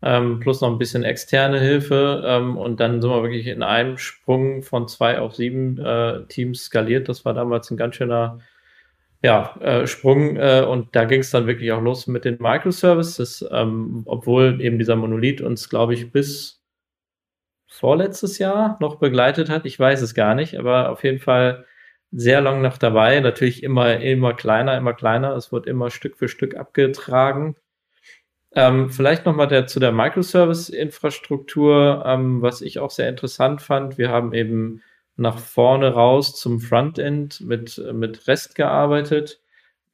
ähm, 0.03 0.41
plus 0.41 0.61
noch 0.63 0.71
ein 0.71 0.79
bisschen 0.79 1.05
externe 1.05 1.61
Hilfe. 1.61 2.23
Ähm, 2.27 2.57
und 2.57 2.81
dann 2.81 3.03
sind 3.03 3.11
wir 3.11 3.23
wirklich 3.23 3.47
in 3.47 3.63
einem 3.63 3.99
Sprung 3.99 4.63
von 4.63 4.89
zwei 4.89 5.19
auf 5.19 5.35
sieben 5.35 5.79
äh, 5.79 6.25
Teams 6.29 6.65
skaliert. 6.65 7.09
Das 7.09 7.25
war 7.25 7.35
damals 7.35 7.71
ein 7.71 7.77
ganz 7.77 7.97
schöner 7.97 8.41
ja, 9.23 9.55
äh, 9.61 9.87
Sprung 9.87 10.37
äh, 10.37 10.65
und 10.69 10.97
da 10.97 11.05
ging 11.05 11.21
es 11.21 11.31
dann 11.31 11.47
wirklich 11.47 11.71
auch 11.73 11.81
los 11.81 12.09
mit 12.09 12.25
den 12.25 12.39
Microservices, 12.41 13.47
ähm, 13.53 14.03
obwohl 14.07 14.61
eben 14.61 14.79
dieser 14.79 14.97
Monolith 14.97 15.41
uns, 15.41 15.69
glaube 15.69 15.95
ich, 15.95 16.11
bis 16.11 16.61
vorletztes 17.69 18.39
Jahr 18.39 18.77
noch 18.81 18.97
begleitet 18.97 19.49
hat. 19.49 19.65
Ich 19.65 19.79
weiß 19.79 20.03
es 20.03 20.15
gar 20.15 20.35
nicht, 20.35 20.59
aber 20.59 20.91
auf 20.91 21.05
jeden 21.05 21.21
Fall 21.21 21.67
sehr 22.11 22.41
lang 22.41 22.63
noch 22.63 22.79
dabei. 22.79 23.21
Natürlich 23.21 23.63
immer, 23.63 24.01
immer 24.01 24.35
kleiner, 24.35 24.77
immer 24.77 24.93
kleiner. 24.93 25.37
Es 25.37 25.53
wird 25.53 25.67
immer 25.67 25.91
Stück 25.91 26.19
für 26.19 26.29
Stück 26.29 26.57
abgetragen. 26.57 27.57
Ähm, 28.55 28.91
vielleicht 28.91 29.25
nochmal 29.25 29.49
der, 29.49 29.67
zu 29.67 29.81
der 29.81 29.93
Microservice-Infrastruktur, 29.93 32.05
ähm, 32.07 32.43
was 32.43 32.61
ich 32.61 32.79
auch 32.81 32.91
sehr 32.91 33.09
interessant 33.09 33.63
fand. 33.63 33.97
Wir 33.99 34.11
haben 34.11 34.35
eben 34.35 34.83
nach 35.17 35.39
vorne 35.39 35.93
raus 35.93 36.37
zum 36.37 36.61
Frontend 36.61 37.41
mit, 37.41 37.83
mit 37.93 38.27
REST 38.27 38.55
gearbeitet, 38.55 39.41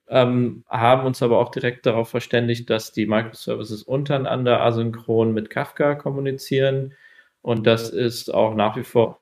ähm, 0.08 0.64
haben 0.68 1.06
uns 1.06 1.22
aber 1.22 1.38
auch 1.38 1.50
direkt 1.50 1.86
darauf 1.86 2.08
verständigt, 2.08 2.70
dass 2.70 2.92
die 2.92 3.06
Microservices 3.06 3.82
untereinander 3.82 4.60
asynchron 4.62 5.32
mit 5.34 5.50
Kafka 5.50 5.94
kommunizieren. 5.94 6.94
Und 7.42 7.66
das 7.66 7.90
ist 7.90 8.32
auch 8.32 8.54
nach 8.54 8.76
wie 8.76 8.84
vor 8.84 9.20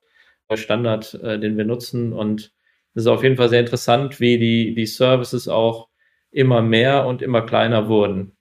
der 0.49 0.57
Standard, 0.57 1.15
äh, 1.15 1.39
den 1.39 1.57
wir 1.57 1.65
nutzen. 1.65 2.13
Und 2.13 2.53
es 2.95 3.03
ist 3.03 3.09
auf 3.09 3.23
jeden 3.23 3.37
Fall 3.37 3.49
sehr 3.49 3.61
interessant, 3.61 4.21
wie 4.21 4.39
die, 4.39 4.75
die 4.75 4.87
Services 4.87 5.49
auch 5.49 5.89
immer 6.31 6.63
mehr 6.63 7.07
und 7.07 7.23
immer 7.23 7.43
kleiner 7.43 7.89
wurden. 7.89 8.37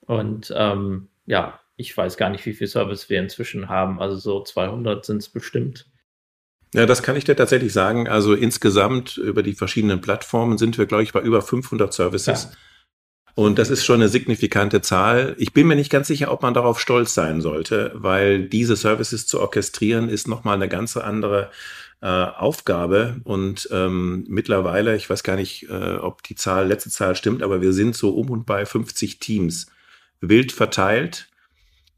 Und 0.00 0.52
ähm, 0.56 1.08
ja, 1.26 1.60
ich 1.76 1.96
weiß 1.96 2.16
gar 2.16 2.30
nicht, 2.30 2.44
wie 2.46 2.52
viele 2.52 2.68
Services 2.68 3.08
wir 3.08 3.20
inzwischen 3.20 3.68
haben. 3.68 4.00
Also 4.00 4.16
so 4.16 4.42
200 4.42 5.04
sind 5.04 5.18
es 5.18 5.28
bestimmt. 5.28 5.90
Ja, 6.74 6.86
das 6.86 7.04
kann 7.04 7.14
ich 7.14 7.22
dir 7.24 7.36
tatsächlich 7.36 7.72
sagen. 7.72 8.08
Also 8.08 8.34
insgesamt 8.34 9.16
über 9.16 9.44
die 9.44 9.54
verschiedenen 9.54 10.00
Plattformen 10.00 10.58
sind 10.58 10.76
wir, 10.76 10.86
glaube 10.86 11.04
ich, 11.04 11.12
bei 11.12 11.20
über 11.20 11.40
500 11.40 11.94
Services. 11.94 12.48
Ja. 12.50 12.50
Und 13.36 13.58
das 13.58 13.70
ist 13.70 13.84
schon 13.84 13.96
eine 13.96 14.08
signifikante 14.08 14.80
Zahl. 14.80 15.36
Ich 15.38 15.52
bin 15.52 15.68
mir 15.68 15.76
nicht 15.76 15.90
ganz 15.90 16.08
sicher, 16.08 16.32
ob 16.32 16.42
man 16.42 16.52
darauf 16.52 16.80
stolz 16.80 17.14
sein 17.14 17.40
sollte, 17.40 17.92
weil 17.94 18.48
diese 18.48 18.74
Services 18.74 19.28
zu 19.28 19.40
orchestrieren 19.40 20.08
ist 20.08 20.26
nochmal 20.26 20.56
eine 20.56 20.68
ganz 20.68 20.96
andere 20.96 21.50
äh, 22.00 22.06
Aufgabe. 22.06 23.20
Und 23.22 23.68
ähm, 23.70 24.24
mittlerweile, 24.28 24.96
ich 24.96 25.08
weiß 25.08 25.22
gar 25.22 25.36
nicht, 25.36 25.68
äh, 25.68 25.94
ob 25.94 26.24
die 26.24 26.34
Zahl, 26.34 26.66
letzte 26.66 26.90
Zahl 26.90 27.14
stimmt, 27.14 27.44
aber 27.44 27.60
wir 27.60 27.72
sind 27.72 27.94
so 27.94 28.10
um 28.16 28.30
und 28.30 28.46
bei 28.46 28.66
50 28.66 29.20
Teams 29.20 29.66
wild 30.20 30.50
verteilt 30.50 31.28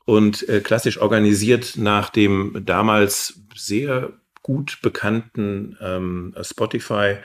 und 0.05 0.47
äh, 0.51 0.61
klassisch 0.61 0.99
organisiert 0.99 1.77
nach 1.77 2.11
dem 2.11 2.63
damals 2.65 3.41
sehr 3.55 4.13
gut 4.47 4.79
bekannten 4.81 5.77
ähm, 5.81 6.33
Spotify 6.41 7.17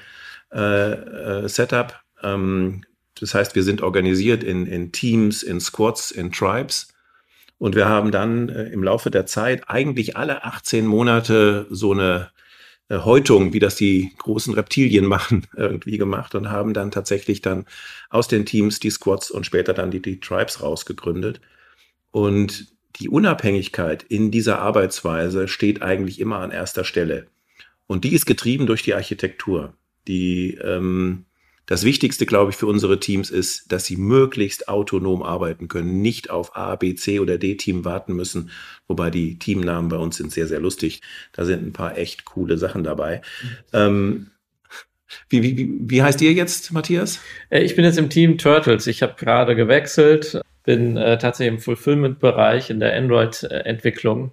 äh, 0.51 0.91
äh. 1.45 1.87
Ähm, 2.23 2.83
das 3.19 3.35
heißt, 3.35 3.53
wir 3.53 3.61
sind 3.61 3.83
organisiert 3.83 4.43
in, 4.43 4.65
in 4.65 4.91
Teams, 4.91 5.43
in 5.43 5.59
Squads, 5.61 6.09
in 6.09 6.31
Tribes. 6.31 6.87
Und 7.59 7.75
wir 7.75 7.87
haben 7.87 8.09
dann 8.09 8.49
äh, 8.49 8.63
im 8.69 8.83
Laufe 8.83 9.11
der 9.11 9.27
Zeit 9.27 9.69
eigentlich 9.69 10.17
alle 10.17 10.43
18 10.45 10.87
Monate 10.87 11.67
so 11.69 11.91
eine 11.91 12.31
äh, 12.89 12.97
Häutung, 12.97 13.53
wie 13.53 13.59
das 13.59 13.75
die 13.75 14.11
großen 14.17 14.55
Reptilien 14.55 15.05
machen, 15.15 15.45
irgendwie 15.55 15.99
gemacht 15.99 16.33
und 16.33 16.49
haben 16.49 16.73
dann 16.73 16.89
tatsächlich 16.89 17.41
dann 17.41 17.67
aus 18.09 18.27
den 18.29 18.47
Teams 18.47 18.79
die 18.79 18.89
Squads 18.89 19.29
und 19.29 19.45
später 19.45 19.75
dann 19.75 19.91
die, 19.91 20.01
die 20.01 20.19
Tribes 20.19 20.63
rausgegründet. 20.63 21.39
Und 22.09 22.65
die 22.97 23.09
Unabhängigkeit 23.09 24.03
in 24.03 24.31
dieser 24.31 24.59
Arbeitsweise 24.59 25.47
steht 25.47 25.81
eigentlich 25.81 26.19
immer 26.19 26.39
an 26.39 26.51
erster 26.51 26.83
Stelle. 26.83 27.27
Und 27.87 28.03
die 28.03 28.13
ist 28.13 28.25
getrieben 28.25 28.67
durch 28.67 28.83
die 28.83 28.93
Architektur. 28.93 29.73
Die, 30.07 30.55
ähm, 30.55 31.25
das 31.65 31.83
Wichtigste, 31.83 32.25
glaube 32.25 32.51
ich, 32.51 32.57
für 32.57 32.67
unsere 32.67 32.99
Teams 32.99 33.29
ist, 33.29 33.71
dass 33.71 33.85
sie 33.85 33.97
möglichst 33.97 34.67
autonom 34.67 35.23
arbeiten 35.23 35.67
können, 35.67 36.01
nicht 36.01 36.29
auf 36.29 36.55
A, 36.55 36.75
B, 36.75 36.95
C 36.95 37.19
oder 37.19 37.37
D-Team 37.37 37.85
warten 37.85 38.13
müssen. 38.13 38.49
Wobei 38.87 39.09
die 39.09 39.37
Teamnamen 39.39 39.89
bei 39.89 39.97
uns 39.97 40.17
sind 40.17 40.31
sehr, 40.31 40.47
sehr 40.47 40.59
lustig. 40.59 41.01
Da 41.33 41.45
sind 41.45 41.65
ein 41.65 41.73
paar 41.73 41.97
echt 41.97 42.25
coole 42.25 42.57
Sachen 42.57 42.83
dabei. 42.83 43.21
Ähm, 43.73 44.31
wie, 45.29 45.43
wie, 45.43 45.77
wie 45.81 46.03
heißt 46.03 46.21
ihr 46.21 46.33
jetzt, 46.33 46.71
Matthias? 46.71 47.19
Äh, 47.49 47.63
ich 47.63 47.75
bin 47.75 47.85
jetzt 47.85 47.97
im 47.97 48.09
Team 48.09 48.37
Turtles. 48.37 48.87
Ich 48.87 49.01
habe 49.03 49.15
gerade 49.17 49.55
gewechselt, 49.55 50.41
bin 50.63 50.97
äh, 50.97 51.17
tatsächlich 51.17 51.55
im 51.55 51.59
Fulfillment-Bereich 51.59 52.69
in 52.69 52.79
der 52.79 52.95
Android-Entwicklung. 52.95 54.31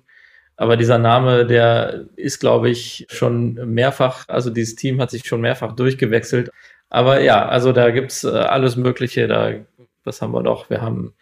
Aber 0.57 0.77
dieser 0.77 0.99
Name, 0.99 1.47
der 1.47 2.07
ist, 2.17 2.41
glaube 2.41 2.69
ich, 2.71 3.07
schon 3.11 3.55
mehrfach, 3.73 4.25
also 4.29 4.51
dieses 4.51 4.75
Team 4.75 5.01
hat 5.01 5.11
sich 5.11 5.27
schon 5.27 5.41
mehrfach 5.41 5.75
durchgewechselt. 5.77 6.51
Aber 6.91 7.21
ja, 7.21 7.47
also 7.47 7.73
da 7.73 7.91
gibt's 7.91 8.25
äh, 8.25 8.29
alles 8.29 8.77
Mögliche. 8.77 9.29
Da, 9.29 9.55
was 10.05 10.21
haben 10.23 10.33
wir 10.33 10.43
doch? 10.43 10.71
Wir 10.71 10.83
haben 10.83 11.15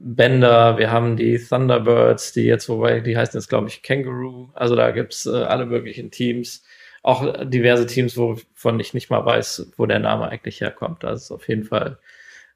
Bender, 0.00 0.78
wir 0.78 0.92
haben 0.92 1.16
die 1.16 1.38
Thunderbirds, 1.38 2.32
die 2.32 2.44
jetzt, 2.44 2.68
wobei 2.68 3.00
die 3.00 3.16
heißen 3.16 3.38
jetzt, 3.38 3.48
glaube 3.48 3.68
ich, 3.68 3.82
Kangaroo. 3.82 4.50
Also 4.54 4.76
da 4.76 4.90
gibt's 4.90 5.26
äh, 5.26 5.30
alle 5.30 5.66
möglichen 5.66 6.10
Teams 6.10 6.62
auch 7.02 7.44
diverse 7.44 7.86
Teams, 7.86 8.16
wovon 8.16 8.80
ich 8.80 8.94
nicht 8.94 9.10
mal 9.10 9.24
weiß, 9.24 9.72
wo 9.76 9.86
der 9.86 9.98
Name 9.98 10.28
eigentlich 10.28 10.60
herkommt. 10.60 11.02
Das 11.04 11.24
ist 11.24 11.30
auf 11.30 11.48
jeden 11.48 11.64
Fall 11.64 11.98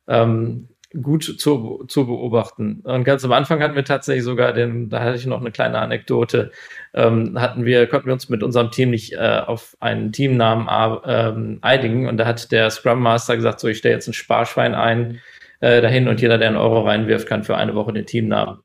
ähm, 0.08 0.68
gut 1.00 1.24
zu, 1.24 1.84
zu 1.88 2.06
beobachten. 2.06 2.80
Und 2.84 3.04
ganz 3.04 3.24
am 3.24 3.32
Anfang 3.32 3.62
hatten 3.62 3.74
wir 3.74 3.84
tatsächlich 3.84 4.24
sogar 4.24 4.52
den, 4.52 4.88
da 4.88 5.00
hatte 5.00 5.16
ich 5.16 5.26
noch 5.26 5.40
eine 5.40 5.50
kleine 5.50 5.78
Anekdote, 5.78 6.50
ähm, 6.92 7.40
hatten 7.40 7.64
wir, 7.64 7.86
konnten 7.86 8.06
wir 8.06 8.12
uns 8.12 8.28
mit 8.28 8.42
unserem 8.42 8.70
Team 8.70 8.90
nicht 8.90 9.14
äh, 9.14 9.40
auf 9.46 9.76
einen 9.80 10.12
Teamnamen 10.12 10.68
ähm, 11.06 11.58
einigen 11.62 12.08
und 12.08 12.16
da 12.18 12.26
hat 12.26 12.52
der 12.52 12.70
Scrum 12.70 13.00
Master 13.00 13.36
gesagt, 13.36 13.60
so 13.60 13.68
ich 13.68 13.78
stelle 13.78 13.94
jetzt 13.94 14.08
ein 14.08 14.12
Sparschwein 14.12 14.74
ein 14.74 15.20
äh, 15.60 15.80
dahin 15.80 16.08
und 16.08 16.20
jeder, 16.20 16.38
der 16.38 16.48
einen 16.48 16.56
Euro 16.58 16.82
reinwirft, 16.82 17.26
kann 17.26 17.44
für 17.44 17.56
eine 17.56 17.74
Woche 17.74 17.92
den 17.92 18.06
Teamnamen 18.06 18.58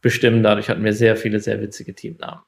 bestimmen. 0.00 0.42
Dadurch 0.42 0.68
hatten 0.68 0.84
wir 0.84 0.92
sehr 0.92 1.16
viele, 1.16 1.40
sehr 1.40 1.60
witzige 1.60 1.94
Teamnamen. 1.94 2.40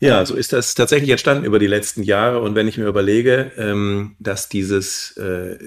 Ja, 0.00 0.24
so 0.24 0.34
ist 0.34 0.54
das 0.54 0.74
tatsächlich 0.74 1.10
entstanden 1.10 1.44
über 1.44 1.58
die 1.58 1.66
letzten 1.66 2.02
Jahre. 2.02 2.40
Und 2.40 2.54
wenn 2.54 2.66
ich 2.66 2.78
mir 2.78 2.86
überlege, 2.86 3.52
ähm, 3.56 4.16
dass 4.18 4.48
dieses, 4.48 5.14
äh, 5.18 5.58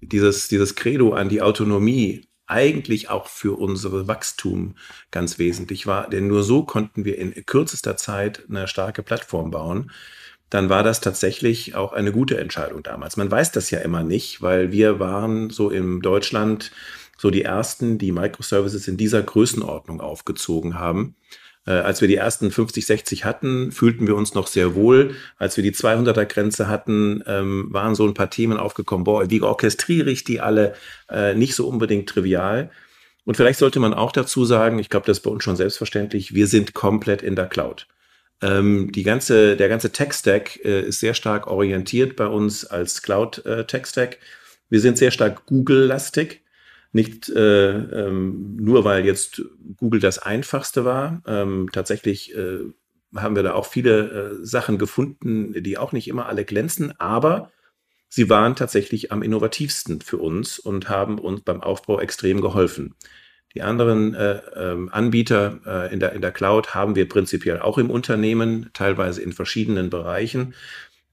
dieses, 0.00 0.48
dieses 0.48 0.74
Credo 0.74 1.12
an 1.12 1.28
die 1.28 1.42
Autonomie 1.42 2.26
eigentlich 2.46 3.10
auch 3.10 3.28
für 3.28 3.58
unser 3.58 4.08
Wachstum 4.08 4.76
ganz 5.10 5.38
wesentlich 5.38 5.86
war, 5.86 6.08
denn 6.08 6.26
nur 6.28 6.42
so 6.44 6.64
konnten 6.64 7.04
wir 7.04 7.18
in 7.18 7.34
kürzester 7.46 7.96
Zeit 7.96 8.44
eine 8.48 8.68
starke 8.68 9.02
Plattform 9.02 9.50
bauen, 9.50 9.90
dann 10.50 10.68
war 10.68 10.82
das 10.82 11.00
tatsächlich 11.00 11.74
auch 11.74 11.92
eine 11.92 12.12
gute 12.12 12.38
Entscheidung 12.38 12.82
damals. 12.82 13.16
Man 13.16 13.30
weiß 13.30 13.52
das 13.52 13.70
ja 13.70 13.80
immer 13.80 14.02
nicht, 14.02 14.40
weil 14.40 14.72
wir 14.72 15.00
waren 15.00 15.50
so 15.50 15.68
in 15.70 16.00
Deutschland 16.00 16.70
so 17.18 17.30
die 17.30 17.42
ersten, 17.42 17.98
die 17.98 18.12
Microservices 18.12 18.88
in 18.88 18.96
dieser 18.96 19.22
Größenordnung 19.22 20.00
aufgezogen 20.00 20.78
haben. 20.78 21.16
Äh, 21.66 21.72
als 21.72 22.00
wir 22.00 22.08
die 22.08 22.16
ersten 22.16 22.50
50, 22.50 22.84
60 22.86 23.24
hatten, 23.24 23.72
fühlten 23.72 24.06
wir 24.06 24.16
uns 24.16 24.34
noch 24.34 24.46
sehr 24.46 24.74
wohl. 24.74 25.14
Als 25.38 25.56
wir 25.56 25.64
die 25.64 25.72
200er 25.72 26.26
Grenze 26.26 26.68
hatten, 26.68 27.22
ähm, 27.26 27.68
waren 27.70 27.94
so 27.94 28.06
ein 28.06 28.14
paar 28.14 28.30
Themen 28.30 28.58
aufgekommen. 28.58 29.04
Boah, 29.04 29.30
wie 29.30 29.40
orchestriere 29.40 30.10
ich 30.10 30.24
die 30.24 30.40
alle? 30.40 30.74
Äh, 31.08 31.34
nicht 31.34 31.54
so 31.54 31.66
unbedingt 31.66 32.08
trivial. 32.08 32.70
Und 33.24 33.36
vielleicht 33.36 33.58
sollte 33.58 33.80
man 33.80 33.94
auch 33.94 34.12
dazu 34.12 34.44
sagen, 34.44 34.78
ich 34.78 34.90
glaube, 34.90 35.06
das 35.06 35.18
ist 35.18 35.24
bei 35.24 35.30
uns 35.30 35.42
schon 35.44 35.56
selbstverständlich, 35.56 36.34
wir 36.34 36.46
sind 36.46 36.74
komplett 36.74 37.22
in 37.22 37.36
der 37.36 37.46
Cloud. 37.46 37.86
Ähm, 38.42 38.92
die 38.92 39.02
ganze, 39.02 39.56
der 39.56 39.68
ganze 39.70 39.90
Tech-Stack 39.90 40.64
äh, 40.64 40.82
ist 40.82 41.00
sehr 41.00 41.14
stark 41.14 41.46
orientiert 41.46 42.16
bei 42.16 42.26
uns 42.26 42.66
als 42.66 43.00
Cloud-Tech-Stack. 43.02 44.14
Äh, 44.14 44.18
wir 44.68 44.80
sind 44.80 44.98
sehr 44.98 45.10
stark 45.10 45.46
Google-lastig. 45.46 46.43
Nicht 46.94 47.28
äh, 47.28 47.72
ähm, 47.72 48.54
nur, 48.54 48.84
weil 48.84 49.04
jetzt 49.04 49.42
Google 49.78 49.98
das 49.98 50.20
einfachste 50.20 50.84
war. 50.84 51.22
Ähm, 51.26 51.68
tatsächlich 51.72 52.36
äh, 52.36 52.60
haben 53.16 53.34
wir 53.34 53.42
da 53.42 53.54
auch 53.54 53.66
viele 53.66 54.38
äh, 54.40 54.44
Sachen 54.46 54.78
gefunden, 54.78 55.60
die 55.60 55.76
auch 55.76 55.90
nicht 55.90 56.06
immer 56.06 56.26
alle 56.26 56.44
glänzen, 56.44 56.94
aber 57.00 57.50
sie 58.08 58.30
waren 58.30 58.54
tatsächlich 58.54 59.10
am 59.10 59.24
innovativsten 59.24 60.02
für 60.02 60.18
uns 60.18 60.60
und 60.60 60.88
haben 60.88 61.18
uns 61.18 61.40
beim 61.40 61.62
Aufbau 61.62 61.98
extrem 61.98 62.40
geholfen. 62.40 62.94
Die 63.56 63.62
anderen 63.62 64.14
äh, 64.14 64.40
ähm, 64.54 64.88
Anbieter 64.92 65.58
äh, 65.66 65.92
in, 65.92 65.98
der, 65.98 66.12
in 66.12 66.22
der 66.22 66.30
Cloud 66.30 66.76
haben 66.76 66.94
wir 66.94 67.08
prinzipiell 67.08 67.58
auch 67.58 67.76
im 67.76 67.90
Unternehmen, 67.90 68.70
teilweise 68.72 69.20
in 69.20 69.32
verschiedenen 69.32 69.90
Bereichen. 69.90 70.54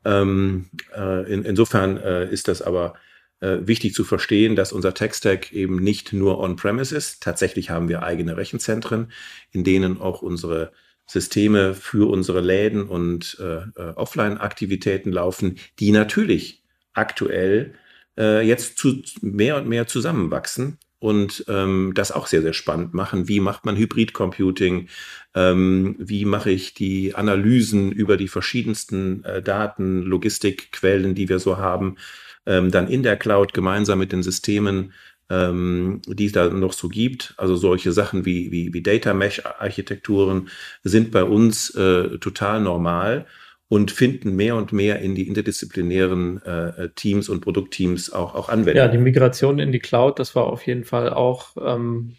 Ähm, 0.05 0.69
äh, 0.95 1.31
in, 1.31 1.43
insofern 1.43 1.97
äh, 1.97 2.29
ist 2.29 2.47
das 2.47 2.61
aber 2.61 2.93
äh, 2.93 3.10
wichtig 3.41 3.93
zu 3.95 4.03
verstehen, 4.03 4.55
dass 4.55 4.71
unser 4.71 4.93
Tech-Stack 4.93 5.51
eben 5.51 5.77
nicht 5.77 6.13
nur 6.13 6.39
on-premise 6.39 6.95
ist. 6.95 7.23
Tatsächlich 7.23 7.69
haben 7.71 7.89
wir 7.89 8.03
eigene 8.03 8.37
Rechenzentren, 8.37 9.11
in 9.51 9.63
denen 9.63 9.99
auch 9.99 10.21
unsere 10.21 10.71
Systeme 11.07 11.73
für 11.73 12.09
unsere 12.09 12.39
Läden 12.41 12.87
und 12.87 13.37
äh, 13.39 13.63
äh 13.79 13.93
Offline-Aktivitäten 13.95 15.11
laufen, 15.11 15.57
die 15.79 15.91
natürlich 15.91 16.63
aktuell 16.93 17.73
äh, 18.17 18.45
jetzt 18.45 18.77
zu 18.77 19.01
mehr 19.21 19.57
und 19.57 19.67
mehr 19.67 19.87
zusammenwachsen 19.87 20.77
und 20.99 21.45
ähm, 21.47 21.93
das 21.95 22.11
auch 22.11 22.27
sehr, 22.27 22.43
sehr 22.43 22.53
spannend 22.53 22.93
machen. 22.93 23.27
Wie 23.27 23.39
macht 23.39 23.65
man 23.65 23.75
Hybrid-Computing? 23.75 24.87
Ähm, 25.33 25.95
wie 25.97 26.25
mache 26.25 26.51
ich 26.51 26.75
die 26.75 27.15
Analysen 27.15 27.91
über 27.91 28.17
die 28.17 28.27
verschiedensten 28.27 29.23
äh, 29.23 29.41
Daten, 29.41 30.03
Logistikquellen, 30.03 31.15
die 31.15 31.27
wir 31.27 31.39
so 31.39 31.57
haben? 31.57 31.97
Ähm, 32.45 32.71
dann 32.71 32.87
in 32.87 33.03
der 33.03 33.17
Cloud 33.17 33.53
gemeinsam 33.53 33.99
mit 33.99 34.11
den 34.11 34.23
Systemen, 34.23 34.93
ähm, 35.29 36.01
die 36.07 36.25
es 36.25 36.31
da 36.31 36.49
noch 36.49 36.73
so 36.73 36.89
gibt. 36.89 37.33
Also 37.37 37.55
solche 37.55 37.91
Sachen 37.91 38.25
wie, 38.25 38.51
wie, 38.51 38.73
wie 38.73 38.81
Data 38.81 39.13
Mesh-Architekturen 39.13 40.49
sind 40.83 41.11
bei 41.11 41.23
uns 41.23 41.69
äh, 41.75 42.17
total 42.19 42.61
normal 42.61 43.25
und 43.69 43.91
finden 43.91 44.35
mehr 44.35 44.57
und 44.57 44.73
mehr 44.73 44.99
in 44.99 45.15
die 45.15 45.27
interdisziplinären 45.27 46.41
äh, 46.43 46.89
Teams 46.95 47.29
und 47.29 47.39
Produktteams 47.39 48.11
auch, 48.11 48.35
auch 48.35 48.49
Anwendung. 48.49 48.83
Ja, 48.83 48.89
die 48.89 48.97
Migration 48.97 49.59
in 49.59 49.71
die 49.71 49.79
Cloud, 49.79 50.19
das 50.19 50.35
war 50.35 50.47
auf 50.47 50.67
jeden 50.67 50.83
Fall 50.83 51.09
auch 51.09 51.55
ähm, 51.57 52.15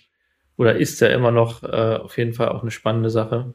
oder 0.56 0.76
ist 0.76 1.00
ja 1.00 1.08
immer 1.08 1.30
noch 1.30 1.62
äh, 1.62 1.96
auf 1.96 2.16
jeden 2.16 2.32
Fall 2.34 2.48
auch 2.48 2.62
eine 2.62 2.70
spannende 2.70 3.10
Sache. 3.10 3.54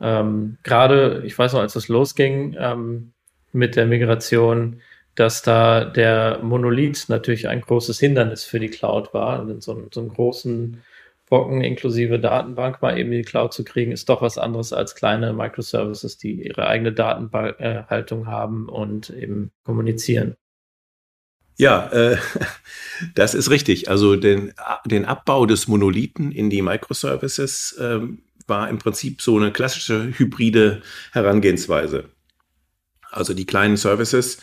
Ähm, 0.00 0.56
Gerade, 0.62 1.22
ich 1.26 1.38
weiß 1.38 1.52
noch, 1.52 1.60
als 1.60 1.74
das 1.74 1.88
losging 1.88 2.56
ähm, 2.58 3.12
mit 3.52 3.76
der 3.76 3.86
Migration, 3.86 4.80
dass 5.14 5.42
da 5.42 5.84
der 5.84 6.40
Monolith 6.42 7.08
natürlich 7.08 7.48
ein 7.48 7.60
großes 7.60 7.98
Hindernis 8.00 8.44
für 8.44 8.58
die 8.58 8.68
Cloud 8.68 9.14
war. 9.14 9.40
Und 9.40 9.62
so, 9.62 9.88
so 9.92 10.00
einen 10.00 10.08
großen 10.10 10.82
Brocken 11.26 11.62
inklusive 11.62 12.18
Datenbank 12.18 12.82
mal 12.82 12.98
eben 12.98 13.12
in 13.12 13.18
die 13.18 13.24
Cloud 13.24 13.52
zu 13.52 13.64
kriegen, 13.64 13.92
ist 13.92 14.08
doch 14.08 14.22
was 14.22 14.38
anderes 14.38 14.72
als 14.72 14.94
kleine 14.94 15.32
Microservices, 15.32 16.18
die 16.18 16.46
ihre 16.46 16.66
eigene 16.66 16.92
Datenhaltung 16.92 18.26
haben 18.26 18.68
und 18.68 19.10
eben 19.10 19.50
kommunizieren. 19.64 20.36
Ja, 21.56 21.88
äh, 21.92 22.18
das 23.14 23.34
ist 23.34 23.50
richtig. 23.50 23.88
Also 23.88 24.16
den, 24.16 24.52
den 24.84 25.04
Abbau 25.04 25.46
des 25.46 25.68
Monolithen 25.68 26.32
in 26.32 26.50
die 26.50 26.62
Microservices 26.62 27.72
äh, 27.78 28.00
war 28.46 28.68
im 28.68 28.78
Prinzip 28.78 29.22
so 29.22 29.36
eine 29.36 29.52
klassische 29.52 30.18
hybride 30.18 30.82
Herangehensweise. 31.12 32.10
Also 33.10 33.32
die 33.32 33.46
kleinen 33.46 33.76
Services 33.76 34.38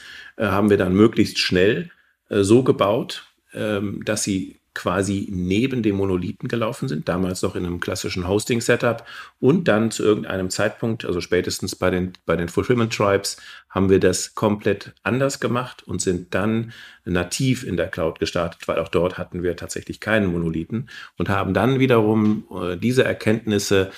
haben 0.48 0.70
wir 0.70 0.78
dann 0.78 0.96
möglichst 0.96 1.40
schnell 1.40 1.92
äh, 2.30 2.44
so 2.44 2.64
gebaut, 2.64 3.26
ähm, 3.54 4.04
dass 4.06 4.24
sie 4.24 4.62
quasi 4.74 5.28
neben 5.30 5.84
dem 5.84 5.98
Monolithen 5.98 6.48
gelaufen 6.48 6.88
sind, 6.88 7.10
damals 7.10 7.42
noch 7.42 7.56
in 7.56 7.66
einem 7.66 7.82
klassischen 7.82 8.28
Hosting-Setup. 8.28 9.06
Und 9.40 9.68
dann 9.68 9.92
zu 9.92 10.04
irgendeinem 10.04 10.50
Zeitpunkt, 10.50 11.04
also 11.04 11.20
spätestens 11.20 11.76
bei 11.76 11.90
den, 11.90 12.14
bei 12.26 12.38
den 12.38 12.48
Fulfillment 12.48 12.94
Tribes, 12.94 13.36
haben 13.70 13.90
wir 13.90 14.00
das 14.00 14.34
komplett 14.34 14.94
anders 15.04 15.42
gemacht 15.42 15.84
und 15.86 16.02
sind 16.02 16.34
dann 16.34 16.72
nativ 17.04 17.66
in 17.66 17.76
der 17.76 17.90
Cloud 17.90 18.20
gestartet, 18.20 18.66
weil 18.68 18.80
auch 18.80 18.88
dort 18.88 19.18
hatten 19.18 19.44
wir 19.44 19.58
tatsächlich 19.58 20.00
keinen 20.00 20.32
Monolithen 20.32 20.90
und 21.18 21.28
haben 21.28 21.54
dann 21.54 21.80
wiederum 21.80 22.46
äh, 22.52 22.78
diese 22.78 23.04
Erkenntnisse 23.04 23.92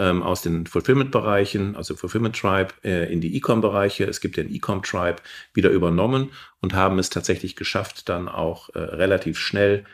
ähm, 0.00 0.22
aus 0.22 0.40
den 0.40 0.66
Fulfillment-Bereichen, 0.66 1.76
also 1.76 1.94
Fulfillment 1.94 2.34
Tribe, 2.34 2.72
äh, 2.82 3.12
in 3.12 3.20
die 3.20 3.36
E-Com-Bereiche. 3.36 4.04
Es 4.04 4.20
gibt 4.20 4.38
den 4.38 4.52
E-Com 4.52 4.82
Tribe 4.82 5.16
wieder 5.52 5.70
übernommen 5.70 6.30
und 6.60 6.72
haben 6.72 6.98
es 6.98 7.10
tatsächlich 7.10 7.54
geschafft, 7.54 8.08
dann 8.08 8.28
auch 8.28 8.70
äh, 8.70 8.78
relativ 8.78 9.38
schnell 9.38 9.84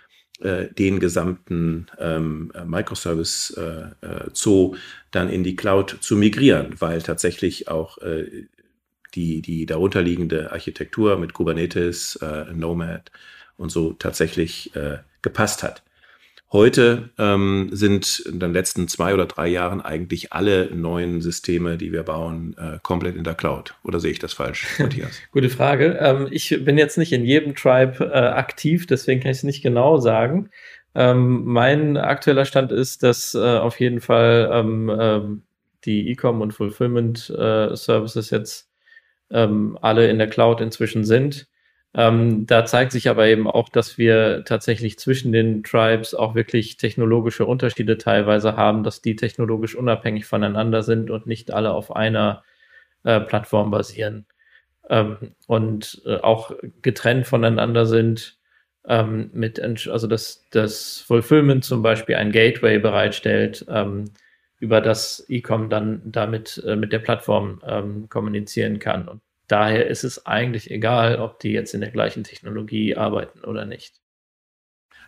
äh, 0.40 0.66
den 0.72 1.00
gesamten 1.00 1.86
ähm, 1.98 2.52
Microservice 2.64 3.50
äh, 3.56 4.06
äh, 4.06 4.30
Zoo 4.32 4.76
dann 5.10 5.28
in 5.28 5.42
die 5.42 5.56
Cloud 5.56 5.96
zu 6.00 6.14
migrieren, 6.16 6.76
weil 6.78 7.02
tatsächlich 7.02 7.68
auch 7.68 7.98
die, 9.14 9.40
die 9.40 9.64
darunterliegende 9.64 10.52
Architektur 10.52 11.16
mit 11.16 11.32
Kubernetes, 11.32 12.18
Nomad 12.52 13.10
und 13.56 13.70
so 13.70 13.94
tatsächlich 13.94 14.72
gepasst 15.22 15.62
hat. 15.62 15.85
Heute 16.52 17.10
ähm, 17.18 17.70
sind 17.72 18.20
in 18.20 18.38
den 18.38 18.52
letzten 18.52 18.86
zwei 18.86 19.12
oder 19.12 19.26
drei 19.26 19.48
Jahren 19.48 19.80
eigentlich 19.80 20.32
alle 20.32 20.70
neuen 20.72 21.20
Systeme, 21.20 21.76
die 21.76 21.92
wir 21.92 22.04
bauen, 22.04 22.54
äh, 22.56 22.78
komplett 22.82 23.16
in 23.16 23.24
der 23.24 23.34
Cloud. 23.34 23.74
Oder 23.82 23.98
sehe 23.98 24.12
ich 24.12 24.20
das 24.20 24.32
falsch, 24.32 24.66
Matthias? 24.78 25.20
Gute 25.32 25.50
Frage. 25.50 25.98
Ähm, 26.00 26.28
ich 26.30 26.64
bin 26.64 26.78
jetzt 26.78 26.98
nicht 26.98 27.12
in 27.12 27.24
jedem 27.24 27.56
Tribe 27.56 28.04
äh, 28.12 28.16
aktiv, 28.16 28.86
deswegen 28.86 29.20
kann 29.20 29.32
ich 29.32 29.38
es 29.38 29.42
nicht 29.42 29.62
genau 29.62 29.98
sagen. 29.98 30.50
Ähm, 30.94 31.44
mein 31.44 31.96
aktueller 31.96 32.44
Stand 32.44 32.70
ist, 32.70 33.02
dass 33.02 33.34
äh, 33.34 33.38
auf 33.38 33.80
jeden 33.80 34.00
Fall 34.00 34.48
ähm, 34.52 34.90
ähm 34.98 35.42
die 35.84 36.10
E-Com 36.10 36.40
und 36.40 36.52
Fulfillment 36.52 37.30
äh, 37.30 37.74
Services 37.76 38.30
jetzt 38.30 38.68
ähm, 39.30 39.78
alle 39.80 40.08
in 40.10 40.18
der 40.18 40.28
Cloud 40.28 40.60
inzwischen 40.60 41.04
sind. 41.04 41.48
Ähm, 41.96 42.44
da 42.46 42.66
zeigt 42.66 42.92
sich 42.92 43.08
aber 43.08 43.26
eben 43.26 43.48
auch, 43.48 43.70
dass 43.70 43.96
wir 43.96 44.44
tatsächlich 44.44 44.98
zwischen 44.98 45.32
den 45.32 45.62
Tribes 45.62 46.14
auch 46.14 46.34
wirklich 46.34 46.76
technologische 46.76 47.46
Unterschiede 47.46 47.96
teilweise 47.96 48.54
haben, 48.56 48.82
dass 48.84 49.00
die 49.00 49.16
technologisch 49.16 49.74
unabhängig 49.74 50.26
voneinander 50.26 50.82
sind 50.82 51.10
und 51.10 51.26
nicht 51.26 51.52
alle 51.52 51.72
auf 51.72 51.96
einer 51.96 52.44
äh, 53.04 53.20
Plattform 53.20 53.70
basieren 53.70 54.26
ähm, 54.90 55.34
und 55.46 56.02
äh, 56.06 56.16
auch 56.16 56.52
getrennt 56.82 57.26
voneinander 57.26 57.86
sind. 57.86 58.38
Ähm, 58.88 59.30
mit, 59.32 59.58
also 59.88 60.06
dass 60.06 60.44
das 60.50 61.00
Fulfillment 61.00 61.64
zum 61.64 61.82
Beispiel 61.82 62.16
ein 62.16 62.30
Gateway 62.30 62.78
bereitstellt, 62.78 63.66
ähm, 63.68 64.04
über 64.60 64.80
das 64.80 65.24
E-Com 65.28 65.70
dann 65.70 66.02
damit 66.04 66.62
äh, 66.66 66.76
mit 66.76 66.92
der 66.92 67.00
Plattform 67.00 67.60
ähm, 67.66 68.08
kommunizieren 68.08 68.78
kann. 68.78 69.08
Und 69.08 69.22
daher 69.48 69.86
ist 69.86 70.04
es 70.04 70.26
eigentlich 70.26 70.70
egal, 70.70 71.16
ob 71.16 71.40
die 71.40 71.52
jetzt 71.52 71.74
in 71.74 71.80
der 71.80 71.90
gleichen 71.90 72.24
Technologie 72.24 72.96
arbeiten 72.96 73.44
oder 73.44 73.64
nicht. 73.64 74.00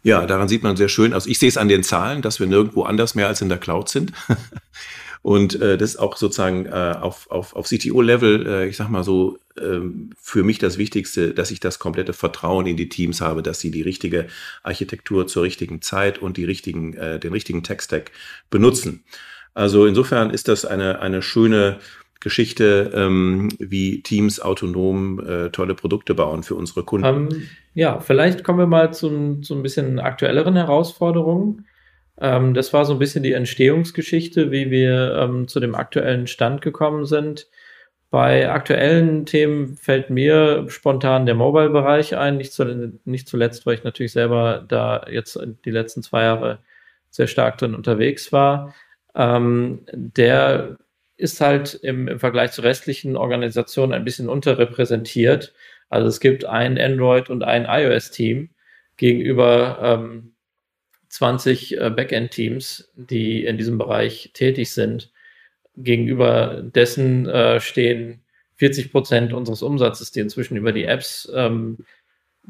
Ja, 0.02 0.26
daran 0.26 0.48
sieht 0.48 0.62
man 0.62 0.76
sehr 0.76 0.88
schön, 0.88 1.12
also 1.12 1.28
ich 1.28 1.38
sehe 1.38 1.48
es 1.48 1.56
an 1.56 1.68
den 1.68 1.82
Zahlen, 1.82 2.22
dass 2.22 2.38
wir 2.38 2.46
nirgendwo 2.46 2.84
anders 2.84 3.14
mehr 3.14 3.26
als 3.26 3.40
in 3.40 3.48
der 3.48 3.58
Cloud 3.58 3.88
sind. 3.88 4.12
Und 5.22 5.60
äh, 5.60 5.76
das 5.76 5.90
ist 5.90 5.96
auch 5.96 6.16
sozusagen 6.16 6.66
äh, 6.66 6.94
auf, 7.00 7.28
auf, 7.30 7.56
auf 7.56 7.66
CTO-Level, 7.66 8.46
äh, 8.46 8.68
ich 8.68 8.76
sag 8.76 8.88
mal 8.88 9.02
so, 9.02 9.38
äh, 9.56 9.80
für 10.16 10.44
mich 10.44 10.58
das 10.58 10.78
Wichtigste, 10.78 11.34
dass 11.34 11.50
ich 11.50 11.58
das 11.58 11.80
komplette 11.80 12.12
Vertrauen 12.12 12.66
in 12.66 12.76
die 12.76 12.88
Teams 12.88 13.20
habe, 13.20 13.42
dass 13.42 13.58
sie 13.58 13.72
die 13.72 13.82
richtige 13.82 14.28
Architektur 14.62 15.26
zur 15.26 15.42
richtigen 15.42 15.82
Zeit 15.82 16.18
und 16.18 16.36
die 16.36 16.44
richtigen, 16.44 16.94
äh, 16.94 17.18
den 17.18 17.32
richtigen 17.32 17.64
Tech-Stack 17.64 18.12
benutzen. 18.48 19.04
Also 19.54 19.86
insofern 19.86 20.30
ist 20.30 20.46
das 20.46 20.64
eine, 20.64 21.00
eine 21.00 21.20
schöne 21.20 21.80
Geschichte, 22.20 22.90
ähm, 22.94 23.48
wie 23.58 24.02
Teams 24.02 24.40
autonom 24.40 25.20
äh, 25.20 25.50
tolle 25.50 25.74
Produkte 25.74 26.14
bauen 26.14 26.42
für 26.42 26.56
unsere 26.56 26.82
Kunden. 26.82 27.06
Ähm, 27.06 27.42
ja, 27.74 28.00
vielleicht 28.00 28.42
kommen 28.42 28.58
wir 28.58 28.66
mal 28.66 28.92
zu, 28.92 29.40
zu 29.40 29.54
ein 29.54 29.62
bisschen 29.62 30.00
aktuelleren 30.00 30.56
Herausforderungen. 30.56 31.66
Ähm, 32.20 32.54
das 32.54 32.72
war 32.72 32.84
so 32.84 32.94
ein 32.94 32.98
bisschen 32.98 33.22
die 33.22 33.32
Entstehungsgeschichte, 33.32 34.50
wie 34.50 34.70
wir 34.70 35.14
ähm, 35.16 35.46
zu 35.46 35.60
dem 35.60 35.76
aktuellen 35.76 36.26
Stand 36.26 36.60
gekommen 36.60 37.06
sind. 37.06 37.48
Bei 38.10 38.50
aktuellen 38.50 39.26
Themen 39.26 39.76
fällt 39.76 40.10
mir 40.10 40.64
spontan 40.68 41.26
der 41.26 41.34
Mobile-Bereich 41.34 42.16
ein, 42.16 42.38
nicht, 42.38 42.52
zu, 42.52 42.98
nicht 43.04 43.28
zuletzt, 43.28 43.66
weil 43.66 43.74
ich 43.74 43.84
natürlich 43.84 44.12
selber 44.12 44.64
da 44.66 45.04
jetzt 45.10 45.38
die 45.64 45.70
letzten 45.70 46.02
zwei 46.02 46.22
Jahre 46.24 46.58
sehr 47.10 47.26
stark 47.26 47.58
drin 47.58 47.74
unterwegs 47.74 48.32
war. 48.32 48.74
Ähm, 49.14 49.80
der 49.92 50.78
ist 51.18 51.40
halt 51.40 51.74
im, 51.74 52.08
im 52.08 52.20
Vergleich 52.20 52.52
zu 52.52 52.62
restlichen 52.62 53.16
Organisationen 53.16 53.92
ein 53.92 54.04
bisschen 54.04 54.28
unterrepräsentiert. 54.28 55.52
Also 55.90 56.08
es 56.08 56.20
gibt 56.20 56.44
ein 56.44 56.78
Android- 56.78 57.28
und 57.28 57.42
ein 57.42 57.66
iOS-Team 57.68 58.50
gegenüber 58.96 59.78
ähm, 59.82 60.32
20 61.08 61.76
äh, 61.76 61.90
Backend-Teams, 61.90 62.92
die 62.94 63.44
in 63.44 63.58
diesem 63.58 63.78
Bereich 63.78 64.30
tätig 64.32 64.72
sind. 64.72 65.10
Gegenüber 65.76 66.62
dessen 66.62 67.28
äh, 67.28 67.60
stehen 67.60 68.22
40 68.56 68.92
Prozent 68.92 69.32
unseres 69.32 69.62
Umsatzes, 69.62 70.12
die 70.12 70.20
inzwischen 70.20 70.56
über 70.56 70.72
die 70.72 70.84
Apps 70.84 71.30
ähm, 71.34 71.78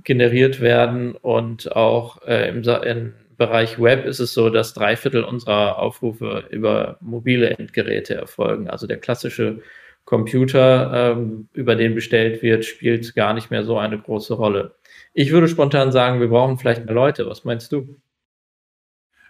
generiert 0.05 0.61
werden 0.61 1.15
und 1.15 1.75
auch 1.75 2.23
äh, 2.23 2.49
im, 2.49 2.63
in, 2.63 3.15
Bereich 3.39 3.81
Web 3.81 4.05
ist 4.05 4.19
es 4.19 4.35
so, 4.35 4.51
dass 4.51 4.75
drei 4.75 4.97
Viertel 4.97 5.23
unserer 5.23 5.79
Aufrufe 5.79 6.45
über 6.51 6.99
mobile 7.01 7.51
Endgeräte 7.51 8.15
erfolgen. 8.15 8.69
Also 8.69 8.89
der 8.89 8.99
klassische 8.99 9.61
Computer, 10.05 11.13
ähm, 11.17 11.49
über 11.53 11.77
den 11.77 11.95
bestellt 11.95 12.43
wird, 12.43 12.65
spielt 12.65 13.15
gar 13.15 13.35
nicht 13.35 13.51
mehr 13.51 13.63
so 13.63 13.79
eine 13.79 13.99
große 13.99 14.35
Rolle. 14.35 14.75
Ich 15.15 15.31
würde 15.31 15.49
spontan 15.49 15.93
sagen, 15.93 16.21
wir 16.21 16.29
brauchen 16.29 16.59
vielleicht 16.59 16.85
mehr 16.85 16.95
Leute. 16.95 17.27
Was 17.27 17.45
meinst 17.45 17.71
du? 17.73 17.97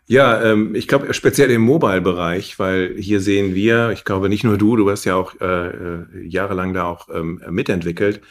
Ja, 0.07 0.43
ähm, 0.43 0.75
ich 0.75 0.89
glaube 0.89 1.13
speziell 1.13 1.51
im 1.51 1.61
Mobile-Bereich, 1.61 2.59
weil 2.59 2.95
hier 2.97 3.21
sehen 3.21 3.55
wir, 3.55 3.91
ich 3.91 4.05
glaube 4.05 4.31
nicht 4.31 4.43
nur 4.43 4.57
du, 4.57 4.77
du 4.77 4.89
hast 4.91 5.05
ja 5.05 5.17
auch 5.17 5.39
äh, 5.39 5.69
äh 5.69 6.07
jahrelang 6.27 6.73
da 6.73 6.85
auch 6.85 7.09
ähm, 7.13 7.43
mitentwickelt, 7.51 8.23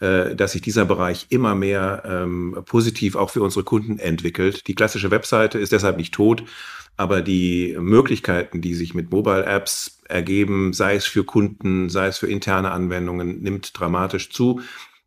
dass 0.00 0.52
sich 0.52 0.62
dieser 0.62 0.86
Bereich 0.86 1.26
immer 1.28 1.54
mehr 1.54 2.02
ähm, 2.06 2.56
positiv 2.64 3.16
auch 3.16 3.30
für 3.30 3.42
unsere 3.42 3.64
Kunden 3.64 3.98
entwickelt. 3.98 4.66
Die 4.66 4.74
klassische 4.74 5.10
Webseite 5.10 5.58
ist 5.58 5.72
deshalb 5.72 5.98
nicht 5.98 6.14
tot, 6.14 6.44
aber 6.96 7.22
die 7.22 7.76
Möglichkeiten, 7.78 8.60
die 8.60 8.74
sich 8.74 8.94
mit 8.94 9.10
Mobile 9.10 9.44
Apps 9.44 10.00
ergeben, 10.08 10.72
sei 10.72 10.96
es 10.96 11.06
für 11.06 11.24
Kunden, 11.24 11.88
sei 11.88 12.06
es 12.08 12.18
für 12.18 12.26
interne 12.26 12.70
Anwendungen, 12.72 13.40
nimmt 13.42 13.78
dramatisch 13.78 14.30
zu. 14.30 14.60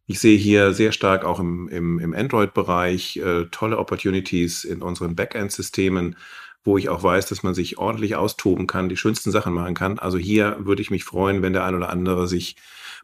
Ich 0.05 0.19
sehe 0.19 0.37
hier 0.37 0.73
sehr 0.73 0.91
stark 0.91 1.23
auch 1.23 1.39
im, 1.39 1.69
im, 1.69 1.99
im 1.99 2.13
Android-Bereich 2.13 3.17
äh, 3.17 3.45
tolle 3.51 3.77
Opportunities 3.77 4.63
in 4.63 4.81
unseren 4.81 5.15
Backend-Systemen, 5.15 6.15
wo 6.63 6.77
ich 6.77 6.89
auch 6.89 7.03
weiß, 7.03 7.25
dass 7.27 7.43
man 7.43 7.53
sich 7.53 7.77
ordentlich 7.77 8.15
austoben 8.15 8.67
kann, 8.67 8.89
die 8.89 8.97
schönsten 8.97 9.31
Sachen 9.31 9.53
machen 9.53 9.75
kann. 9.75 9.99
Also 9.99 10.17
hier 10.17 10.57
würde 10.59 10.81
ich 10.81 10.91
mich 10.91 11.03
freuen, 11.03 11.41
wenn 11.41 11.53
der 11.53 11.63
ein 11.63 11.75
oder 11.75 11.89
andere 11.89 12.27
sich 12.27 12.55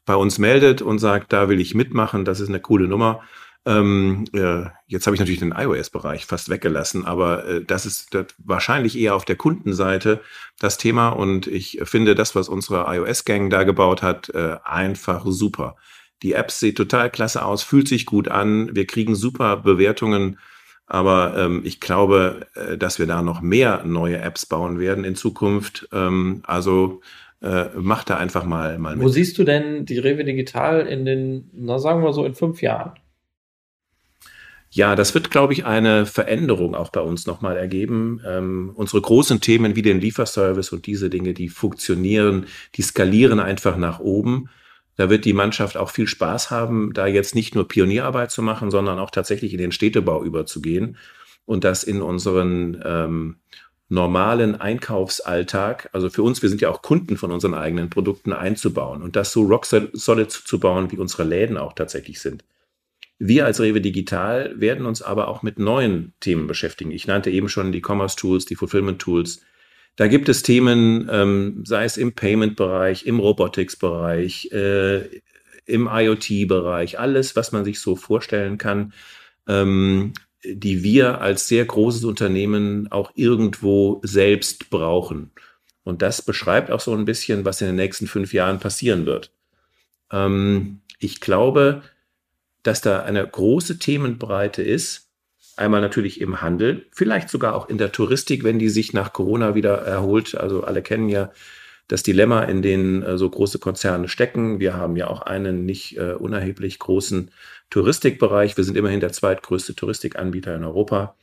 bei 0.06 0.16
uns 0.16 0.38
meldet 0.38 0.82
und 0.82 1.00
sagt, 1.00 1.34
da 1.34 1.50
will 1.50 1.60
ich 1.60 1.76
mitmachen, 1.76 2.26
das 2.26 2.40
ist 2.40 2.50
eine 2.50 2.60
coole 2.60 2.88
Nummer. 2.88 3.22
Ähm, 3.66 4.26
äh, 4.34 4.66
jetzt 4.88 5.06
habe 5.06 5.16
ich 5.16 5.20
natürlich 5.20 5.40
den 5.40 5.52
iOS-Bereich 5.52 6.26
fast 6.26 6.50
weggelassen, 6.50 7.06
aber 7.06 7.46
äh, 7.46 7.66
das 7.66 7.86
ist 7.86 8.14
das 8.14 8.28
wahrscheinlich 8.38 8.98
eher 8.98 9.16
auf 9.16 9.26
der 9.26 9.36
Kundenseite 9.36 10.22
das 10.60 10.78
Thema 10.78 11.10
und 11.10 11.46
ich 11.46 11.80
finde 11.84 12.16
das, 12.16 12.36
was 12.36 12.48
unsere 12.48 12.86
iOS-Gang 12.88 13.50
da 13.50 13.64
gebaut 13.64 14.02
hat, 14.02 14.30
äh, 14.30 14.56
einfach 14.64 15.26
super. 15.26 15.76
Die 16.24 16.34
App 16.34 16.52
sieht 16.52 16.78
total 16.78 17.10
klasse 17.10 17.44
aus, 17.44 17.62
fühlt 17.62 17.88
sich 17.88 18.06
gut 18.06 18.30
an, 18.30 18.76
wir 18.76 18.88
kriegen 18.88 19.16
super 19.16 19.58
Bewertungen, 19.58 20.40
aber 20.88 21.38
ähm, 21.38 21.62
ich 21.64 21.80
glaube, 21.80 22.48
äh, 22.56 22.78
dass 22.78 22.98
wir 22.98 23.08
da 23.08 23.22
noch 23.22 23.42
mehr 23.42 23.84
neue 23.86 24.18
Apps 24.18 24.46
bauen 24.46 24.80
werden 24.80 25.04
in 25.04 25.16
Zukunft. 25.16 25.88
Ähm, 25.92 26.42
also 26.46 27.02
äh, 27.42 27.66
mach 27.76 28.04
da 28.04 28.18
einfach 28.18 28.44
mal, 28.44 28.78
mal 28.80 28.96
mit. 28.96 29.06
Wo 29.06 29.10
siehst 29.10 29.38
du 29.38 29.44
denn 29.44 29.86
die 29.86 29.98
Rewe 29.98 30.24
Digital 30.24 30.86
in 30.88 31.06
den, 31.06 31.50
na 31.54 31.80
sagen 31.80 32.04
wir 32.04 32.14
so, 32.14 32.26
in 32.26 32.36
fünf 32.36 32.62
Jahren? 32.62 32.94
Ja, 34.72 34.96
das 34.96 35.16
wird, 35.16 35.32
glaube 35.32 35.54
ich, 35.54 35.66
eine 35.66 36.06
Veränderung 36.06 36.76
auch 36.76 36.90
bei 36.90 37.02
uns 37.02 37.26
nochmal 37.26 37.58
ergeben. 37.58 38.22
Ähm, 38.26 38.72
unsere 38.76 39.02
großen 39.02 39.42
Themen 39.42 39.76
wie 39.76 39.82
den 39.82 40.00
Lieferservice 40.00 40.72
und 40.72 40.86
diese 40.86 41.10
Dinge, 41.10 41.34
die 41.34 41.50
funktionieren, 41.50 42.46
die 42.76 42.84
skalieren 42.84 43.40
einfach 43.40 43.78
nach 43.78 44.00
oben. 44.00 44.50
Da 44.96 45.10
wird 45.10 45.26
die 45.26 45.34
Mannschaft 45.34 45.76
auch 45.78 45.90
viel 45.90 46.08
Spaß 46.08 46.52
haben, 46.52 46.92
da 46.94 47.08
jetzt 47.08 47.34
nicht 47.34 47.56
nur 47.56 47.68
Pionierarbeit 47.68 48.32
zu 48.32 48.44
machen, 48.44 48.70
sondern 48.70 49.00
auch 49.00 49.10
tatsächlich 49.10 49.54
in 49.54 49.60
den 49.60 49.72
Städtebau 49.72 50.24
überzugehen 50.24 50.98
und 51.46 51.64
das 51.64 51.84
in 51.84 52.02
unseren 52.04 52.80
ähm, 52.86 53.38
normalen 53.90 54.56
Einkaufsalltag, 54.56 55.90
also 55.94 56.10
für 56.10 56.22
uns, 56.22 56.42
wir 56.42 56.50
sind 56.50 56.62
ja 56.62 56.70
auch 56.70 56.84
Kunden 56.84 57.18
von 57.18 57.32
unseren 57.32 57.56
eigenen 57.56 57.90
Produkten 57.90 58.34
einzubauen 58.34 59.02
und 59.02 59.16
das 59.16 59.32
so 59.32 59.42
rock 59.42 59.66
solid 59.66 60.32
zu 60.32 60.60
bauen, 60.60 60.92
wie 60.92 60.98
unsere 60.98 61.24
Läden 61.24 61.58
auch 61.58 61.74
tatsächlich 61.74 62.22
sind. 62.22 62.44
Wir 63.18 63.46
als 63.46 63.60
Rewe 63.60 63.82
Digital 63.82 64.54
werden 64.62 64.86
uns 64.86 65.02
aber 65.02 65.28
auch 65.28 65.44
mit 65.44 65.60
neuen 65.60 66.14
Themen 66.22 66.48
beschäftigen. 66.48 66.92
Ich 66.92 67.06
nannte 67.08 67.32
eben 67.32 67.50
schon 67.50 67.72
die 67.74 67.82
Commerce 67.86 68.16
Tools, 68.16 68.46
die 68.46 68.56
Fulfillment 68.56 69.00
Tools. 69.02 69.42
Da 69.98 70.08
gibt 70.08 70.30
es 70.30 70.44
Themen, 70.44 71.10
ähm, 71.12 71.64
sei 71.66 71.84
es 71.84 71.98
im 71.98 72.14
Payment-Bereich, 72.14 73.06
im 73.06 73.20
Robotics-Bereich, 73.20 74.52
äh, 74.54 75.22
im 75.66 75.90
IoT-Bereich, 75.92 76.98
alles, 76.98 77.36
was 77.36 77.52
man 77.52 77.66
sich 77.66 77.82
so 77.82 77.98
vorstellen 77.98 78.58
kann. 78.58 78.94
Ähm, 79.48 80.14
die 80.44 80.84
wir 80.84 81.22
als 81.22 81.48
sehr 81.48 81.66
großes 81.66 82.06
Unternehmen 82.06 82.92
auch 82.92 83.12
irgendwo 83.16 84.00
selbst 84.04 84.70
brauchen. 84.70 85.32
Und 85.84 86.02
das 86.02 86.22
beschreibt 86.22 86.72
auch 86.72 86.80
so 86.80 86.94
ein 86.94 87.06
bisschen, 87.06 87.46
was 87.46 87.62
in 87.62 87.68
den 87.68 87.76
nächsten 87.76 88.08
fünf 88.08 88.34
Jahren 88.34 88.60
passieren 88.60 89.06
wird. 89.06 89.32
Ähm, 90.12 90.82
ich 91.00 91.20
glaube, 91.20 91.82
dass 92.64 92.82
da 92.82 93.04
eine 93.04 93.26
große 93.26 93.80
Themenbreite 93.80 94.62
ist. 94.62 95.08
Einmal 95.56 95.82
natürlich 95.82 96.22
im 96.22 96.42
Handel, 96.42 96.86
vielleicht 96.92 97.30
sogar 97.30 97.54
auch 97.54 97.68
in 97.68 97.78
der 97.78 97.92
Touristik, 97.92 98.44
wenn 98.44 98.60
die 98.60 98.70
sich 98.70 98.94
nach 98.94 99.12
Corona 99.12 99.56
wieder 99.56 99.80
erholt. 99.80 100.36
Also 100.36 100.64
alle 100.64 100.82
kennen 100.82 101.10
ja 101.10 101.32
das 101.90 102.04
Dilemma, 102.04 102.44
in 102.44 102.62
dem 102.62 103.04
äh, 103.04 103.18
so 103.18 103.30
große 103.30 103.60
Konzerne 103.60 104.08
stecken. 104.08 104.62
Wir 104.62 104.76
haben 104.76 104.96
ja 104.96 105.08
auch 105.08 105.24
einen 105.24 105.66
nicht 105.66 105.98
äh, 105.98 106.14
unerheblich 106.14 106.80
großen 106.80 107.32
Touristikbereich. 107.70 108.56
Wir 108.56 108.64
sind 108.64 108.78
immerhin 108.78 109.02
der 109.02 109.12
zweitgrößte 109.12 109.76
Touristikanbieter 109.76 110.56
in 110.56 110.64
Europa. 110.64 111.16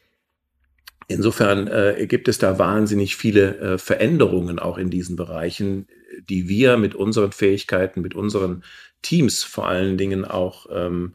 Insofern 1.08 1.68
äh, 1.68 2.06
gibt 2.08 2.26
es 2.26 2.38
da 2.38 2.58
wahnsinnig 2.58 3.16
viele 3.16 3.56
äh, 3.58 3.78
Veränderungen 3.78 4.58
auch 4.58 4.76
in 4.76 4.90
diesen 4.90 5.14
Bereichen, 5.14 5.86
die 6.28 6.48
wir 6.48 6.76
mit 6.76 6.96
unseren 6.96 7.30
Fähigkeiten, 7.30 8.02
mit 8.02 8.14
unseren 8.14 8.64
Teams 9.02 9.44
vor 9.44 9.68
allen 9.68 9.96
Dingen 9.96 10.24
auch 10.24 10.66
ähm, 10.72 11.14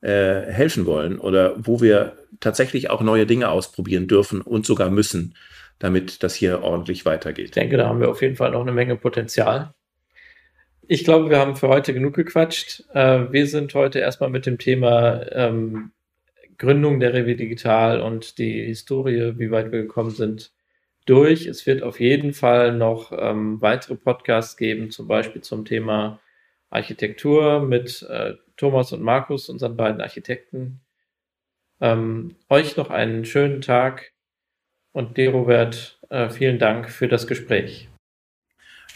äh, 0.00 0.42
helfen 0.50 0.84
wollen 0.84 1.20
oder 1.20 1.54
wo 1.64 1.80
wir 1.80 2.16
tatsächlich 2.40 2.90
auch 2.90 3.02
neue 3.02 3.26
Dinge 3.26 3.50
ausprobieren 3.50 4.08
dürfen 4.08 4.40
und 4.40 4.66
sogar 4.66 4.90
müssen, 4.90 5.34
damit 5.80 6.22
das 6.22 6.34
hier 6.34 6.62
ordentlich 6.62 7.04
weitergeht. 7.04 7.46
Ich 7.46 7.50
denke, 7.50 7.76
da 7.76 7.88
haben 7.88 8.00
wir 8.00 8.10
auf 8.10 8.22
jeden 8.22 8.36
Fall 8.36 8.52
noch 8.52 8.60
eine 8.60 8.70
Menge 8.70 8.94
Potenzial. 8.96 9.74
Ich 10.86 11.04
glaube, 11.04 11.30
wir 11.30 11.38
haben 11.38 11.56
für 11.56 11.68
heute 11.68 11.94
genug 11.94 12.14
gequatscht. 12.14 12.84
Äh, 12.94 13.32
wir 13.32 13.46
sind 13.46 13.74
heute 13.74 13.98
erstmal 13.98 14.30
mit 14.30 14.46
dem 14.46 14.58
Thema 14.58 15.26
ähm, 15.32 15.90
Gründung 16.58 17.00
der 17.00 17.14
Rewe 17.14 17.34
Digital 17.34 18.02
und 18.02 18.38
die 18.38 18.64
Historie, 18.64 19.38
wie 19.38 19.50
weit 19.50 19.72
wir 19.72 19.82
gekommen 19.82 20.10
sind, 20.10 20.52
durch. 21.06 21.46
Es 21.46 21.66
wird 21.66 21.82
auf 21.82 21.98
jeden 21.98 22.34
Fall 22.34 22.74
noch 22.76 23.12
ähm, 23.16 23.62
weitere 23.62 23.94
Podcasts 23.94 24.56
geben, 24.58 24.90
zum 24.90 25.08
Beispiel 25.08 25.40
zum 25.40 25.64
Thema 25.64 26.20
Architektur 26.68 27.60
mit 27.60 28.02
äh, 28.02 28.34
Thomas 28.56 28.92
und 28.92 29.02
Markus, 29.02 29.48
unseren 29.48 29.76
beiden 29.76 30.02
Architekten. 30.02 30.80
Ähm, 31.80 32.36
euch 32.50 32.76
noch 32.76 32.90
einen 32.90 33.24
schönen 33.24 33.62
Tag 33.62 34.12
und 34.92 35.16
dir, 35.16 35.30
Robert, 35.30 35.98
äh, 36.08 36.28
vielen 36.28 36.58
Dank 36.58 36.90
für 36.90 37.08
das 37.08 37.26
Gespräch. 37.26 37.88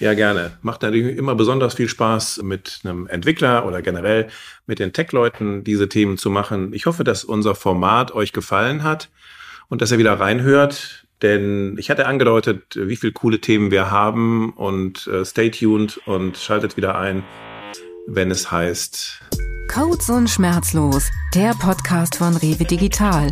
Ja, 0.00 0.14
gerne. 0.14 0.58
Macht 0.62 0.82
natürlich 0.82 1.16
immer 1.16 1.34
besonders 1.34 1.74
viel 1.74 1.88
Spaß, 1.88 2.42
mit 2.42 2.80
einem 2.82 3.06
Entwickler 3.06 3.64
oder 3.64 3.80
generell 3.80 4.26
mit 4.66 4.80
den 4.80 4.92
Tech-Leuten 4.92 5.62
diese 5.62 5.88
Themen 5.88 6.18
zu 6.18 6.30
machen. 6.30 6.72
Ich 6.72 6.86
hoffe, 6.86 7.04
dass 7.04 7.24
unser 7.24 7.54
Format 7.54 8.12
euch 8.12 8.32
gefallen 8.32 8.82
hat 8.82 9.08
und 9.68 9.82
dass 9.82 9.92
ihr 9.92 9.98
wieder 9.98 10.18
reinhört. 10.18 11.06
Denn 11.22 11.76
ich 11.78 11.90
hatte 11.90 12.06
angedeutet, 12.06 12.74
wie 12.74 12.96
viele 12.96 13.12
coole 13.12 13.40
Themen 13.40 13.70
wir 13.70 13.90
haben 13.90 14.52
und 14.52 15.06
äh, 15.06 15.24
stay 15.24 15.50
tuned 15.50 16.00
und 16.06 16.36
schaltet 16.36 16.76
wieder 16.76 16.98
ein, 16.98 17.22
wenn 18.08 18.30
es 18.32 18.50
heißt 18.50 19.22
Codes 19.72 20.10
und 20.10 20.28
Schmerzlos, 20.28 21.10
der 21.34 21.52
Podcast 21.54 22.16
von 22.16 22.36
Rewe 22.36 22.64
Digital. 22.64 23.30